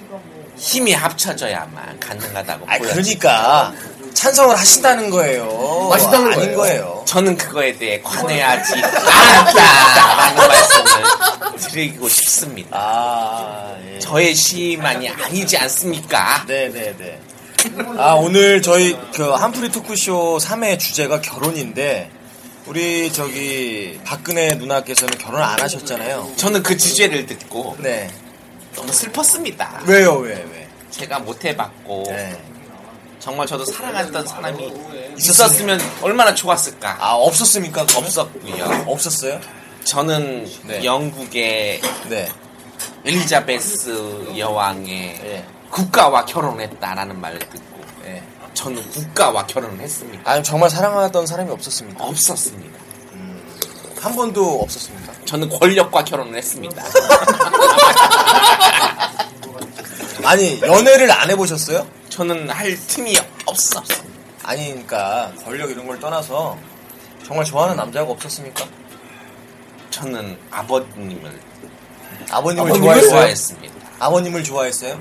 힘이 0.61 0.93
합쳐져야만 0.93 1.99
가능하다고 1.99 2.65
아 2.69 2.77
보여집니다. 2.77 3.73
그러니까 3.73 3.73
찬성을 4.13 4.55
하신다는 4.55 5.09
거예요. 5.09 5.87
맛있다는 5.89 6.27
아닌 6.33 6.55
거예요. 6.55 6.57
거예요. 6.57 7.03
저는 7.07 7.35
그거에 7.35 7.75
대해 7.77 7.99
관여하지 8.01 8.73
않았다라는 8.75 10.35
말씀을 10.47 11.57
드리고 11.57 12.07
싶습니다. 12.07 12.69
아 12.73 13.75
예. 13.91 13.97
저의 13.99 14.35
시만이 14.35 15.09
아니지 15.09 15.57
않습니까? 15.57 16.43
네네네. 16.47 17.19
아, 17.97 18.13
오늘 18.13 18.61
저희 18.61 18.95
그 19.13 19.29
한프리 19.29 19.69
토크쇼 19.71 20.39
3회 20.41 20.79
주제가 20.79 21.21
결혼인데, 21.21 22.09
우리 22.65 23.13
저기 23.13 23.99
박근혜 24.03 24.55
누나께서는 24.55 25.15
결혼 25.19 25.41
안 25.43 25.59
하셨잖아요. 25.61 26.33
저는 26.37 26.63
그 26.63 26.75
주제를 26.77 27.27
듣고 27.27 27.75
네. 27.79 28.09
너무 28.75 28.91
슬펐습니다. 28.91 29.81
왜요, 29.85 30.15
왜, 30.15 30.33
왜? 30.51 30.67
제가 30.89 31.19
못 31.19 31.43
해봤고 31.43 32.03
네. 32.07 32.41
정말 33.19 33.45
저도 33.47 33.63
사랑했던 33.65 34.27
사람이 34.27 34.73
있었으면 35.17 35.79
얼마나 36.01 36.33
좋았을까. 36.33 36.97
아 36.99 37.13
없었습니까? 37.13 37.85
그러면? 37.85 38.05
없었고요. 38.05 38.83
없었어요? 38.87 39.39
저는 39.83 40.49
네. 40.63 40.83
영국의 40.83 41.81
네. 42.09 42.29
엘리자베스 43.05 44.37
여왕의 44.37 45.19
예. 45.23 45.45
국가와 45.69 46.25
결혼했다라는 46.25 47.21
말을 47.21 47.39
듣고 47.39 47.81
예. 48.05 48.23
저는 48.53 48.89
국가와 48.89 49.45
결혼을 49.45 49.79
했습니다. 49.79 50.29
아니 50.29 50.43
정말 50.43 50.69
사랑하던 50.69 51.27
사람이 51.27 51.51
없었습니까? 51.51 52.03
없었습니다. 52.03 52.81
한 54.01 54.15
번도 54.15 54.61
없었습니까? 54.61 55.13
저는 55.25 55.47
권력과 55.49 56.03
결혼을 56.03 56.35
했습니다. 56.35 56.83
아니 60.23 60.61
연애를 60.61 61.11
안 61.11 61.29
해보셨어요? 61.29 61.87
저는 62.09 62.49
할 62.49 62.75
틈이 62.87 63.17
없었어. 63.45 64.03
아니 64.43 64.67
그러니까 64.69 65.31
권력 65.43 65.69
이런 65.69 65.87
걸 65.87 65.99
떠나서 65.99 66.57
정말 67.25 67.45
좋아하는 67.45 67.75
남자가 67.77 68.11
없었습니까? 68.11 68.65
저는 69.89 70.37
아버님을 70.49 71.39
아버님을 72.31 72.69
아버님을 72.69 72.73
좋아했어요? 72.79 73.09
좋아했습니다. 73.09 73.75
아버님을 73.99 74.43
좋아했어요? 74.43 74.99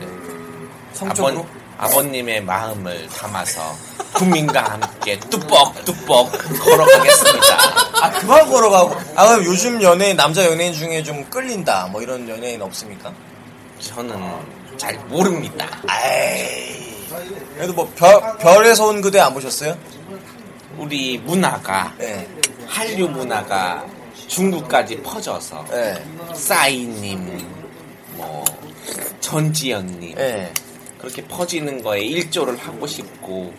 성적으로? 0.92 1.46
아버, 1.78 1.98
아버 1.98 2.02
님의 2.02 2.42
마음을 2.42 3.08
담아서 3.08 3.74
국민과 4.14 4.62
함께 4.62 5.18
뚜뻑뚜뻑 5.18 6.30
걸어가겠습니다. 6.62 8.04
아 8.04 8.10
그만 8.12 8.50
걸어가고 8.50 8.94
아 9.14 9.28
그럼 9.28 9.44
요즘 9.46 9.82
연예인 9.82 10.16
남자 10.16 10.44
연예인 10.44 10.72
중에 10.74 11.02
좀 11.02 11.24
끌린다 11.30 11.88
뭐 11.90 12.02
이런 12.02 12.28
연예인 12.28 12.60
없습니까? 12.62 13.12
저는 13.80 14.14
잘 14.80 14.98
모릅니다. 15.08 15.66
그래도 17.54 17.74
뭐 17.74 17.92
별, 17.94 18.18
별에서 18.38 18.86
온 18.86 19.02
그대 19.02 19.20
안 19.20 19.34
보셨어요? 19.34 19.76
우리 20.78 21.18
문화가 21.18 21.94
네. 21.98 22.26
한류 22.66 23.06
문화가 23.08 23.84
중국까지 24.26 25.02
퍼져서 25.02 25.66
네. 25.70 26.02
싸이님, 26.34 27.46
뭐 28.12 28.42
전지현님 29.20 30.14
네. 30.14 30.50
그렇게 31.00 31.24
퍼지는 31.24 31.82
거에 31.82 32.00
일조를 32.00 32.58
하고 32.58 32.86
싶고 32.86 33.52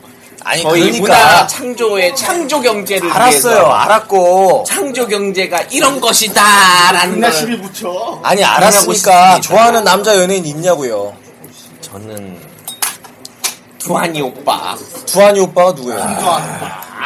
아니 0.43 0.61
저희 0.61 0.81
그러니까 0.99 1.01
문화 1.01 1.47
창조의 1.47 2.15
창조 2.15 2.61
경제를 2.61 3.11
알았어요 3.11 3.53
위해서 3.53 3.71
알았고 3.71 4.63
창조 4.67 5.07
경제가 5.07 5.61
이런 5.71 5.99
것이다라는 5.99 7.21
걸 7.21 7.61
붙여. 7.61 8.19
아니 8.23 8.43
알았으니까. 8.43 9.39
좋아하는 9.41 9.83
남자 9.83 10.15
연예인 10.17 10.45
있냐고요 10.45 11.15
저는 11.81 12.39
두한이 13.79 14.21
오빠, 14.21 14.77
두한이 15.07 15.39
오빠가 15.39 15.71
누구예요? 15.71 15.99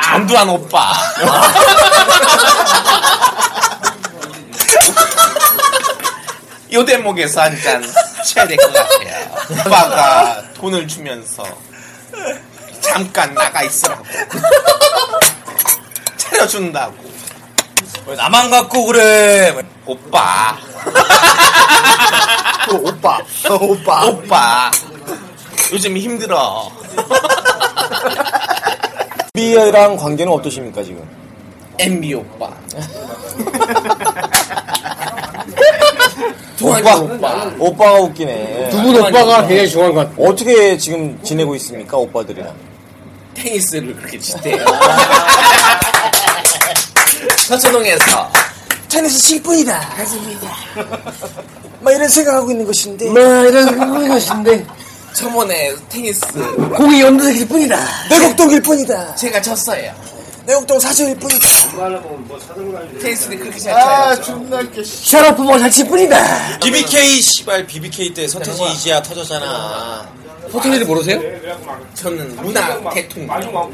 전두환 0.04 0.50
오빠. 0.50 0.92
요 6.74 6.84
대목에서 6.84 7.42
한잔 7.42 7.82
쳐야 8.26 8.48
될것 8.48 8.74
같아요. 8.74 9.36
오빠가 9.52 10.44
돈을 10.56 10.88
주면서 10.88 11.44
잠깐 12.82 13.34
나가 13.34 13.64
있으라고 13.64 14.04
차려준다고. 16.18 16.96
왜 18.08 18.16
나만 18.16 18.50
갖고 18.50 18.86
그래 18.86 19.54
오빠, 19.86 20.58
오빠 22.70 23.20
오빠 23.60 24.06
오빠. 24.06 24.72
요즘 25.72 25.98
힘들어. 25.98 26.72
비랑 29.34 29.98
관계는 29.98 30.32
어떠십니까 30.34 30.84
지금? 30.84 31.04
MB 31.80 32.14
오빠. 32.16 32.50
오빠. 36.62 36.96
오빠. 36.98 37.52
오빠 37.60 37.86
가 37.92 38.00
웃기네 38.02 38.70
두 38.72 38.78
분 38.82 38.96
오빠가 38.98 39.46
굉장히 39.48 39.70
중요한 39.70 39.94
것 39.94 40.10
같아요. 40.10 40.28
어떻게 40.28 40.78
지금 40.78 41.20
지내고 41.24 41.56
있습니까 41.56 41.98
오빠들이랑? 41.98 42.54
테니스를 43.36 43.96
그렇게 43.96 44.18
치대요. 44.20 44.64
서초동에서 47.48 48.32
테니스 48.90 49.20
실뿐이다 49.20 49.94
맞습니다 49.98 50.48
막 51.82 51.92
이런 51.94 52.08
생각하고 52.08 52.52
있는 52.52 52.66
것인데 52.66 53.10
뭐 53.10 53.20
이런 53.20 54.08
것인데 54.08 54.66
저번에 55.14 55.74
테니스 55.90 56.22
공이 56.76 57.02
연두색일 57.02 57.48
뿐이다. 57.48 57.80
내곡동일 58.10 58.62
뿐이다 58.62 59.16
제가 59.16 59.42
졌어요. 59.42 59.92
내곡동 60.46 60.80
사저일 60.80 61.18
뿐이다 61.18 61.48
테니스를 63.02 63.40
그렇게 63.40 63.60
잘 63.60 64.22
쳐요. 64.22 64.84
샤라프만 64.84 65.60
잘칠 65.60 65.88
뿐이다. 65.88 66.60
BBK 66.60 67.22
씨발 67.22 67.66
BBK 67.68 68.14
때 68.14 68.28
서태지 68.28 68.62
이지아 68.74 69.02
터졌잖아 69.02 70.10
호텔리를 70.56 70.86
모르세요? 70.86 71.20
저는 71.94 72.36
문화 72.38 72.90
대통령 72.92 73.74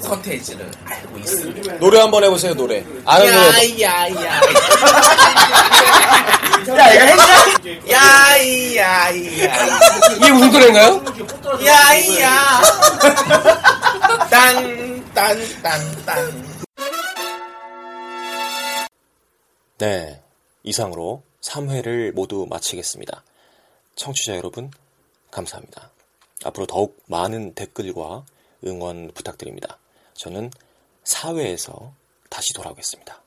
서태지를 0.00 0.68
알고 0.84 1.18
있습니다. 1.18 1.74
노래 1.78 2.00
한번 2.00 2.24
해보세요 2.24 2.54
노래 2.54 2.84
아는 3.04 3.32
노래 3.32 3.80
야야야. 3.80 4.40
야, 6.66 6.94
이거 6.94 7.04
했어? 7.04 7.22
야야야. 7.90 9.10
이게 9.10 10.32
무슨 10.32 10.50
노래인가요? 10.50 11.04
야야. 11.64 12.60
딴딴딴딴. 15.14 16.54
네, 19.78 20.20
이상으로 20.62 21.22
3회를 21.42 22.12
모두 22.12 22.46
마치겠습니다. 22.48 23.22
청취자 23.96 24.36
여러분, 24.36 24.70
감사합니다. 25.34 25.90
앞으로 26.44 26.66
더욱 26.66 27.02
많은 27.06 27.54
댓글과 27.54 28.24
응원 28.64 29.10
부탁드립니다. 29.12 29.78
저는 30.14 30.50
4회에서 31.04 31.92
다시 32.30 32.52
돌아오겠습니다. 32.54 33.22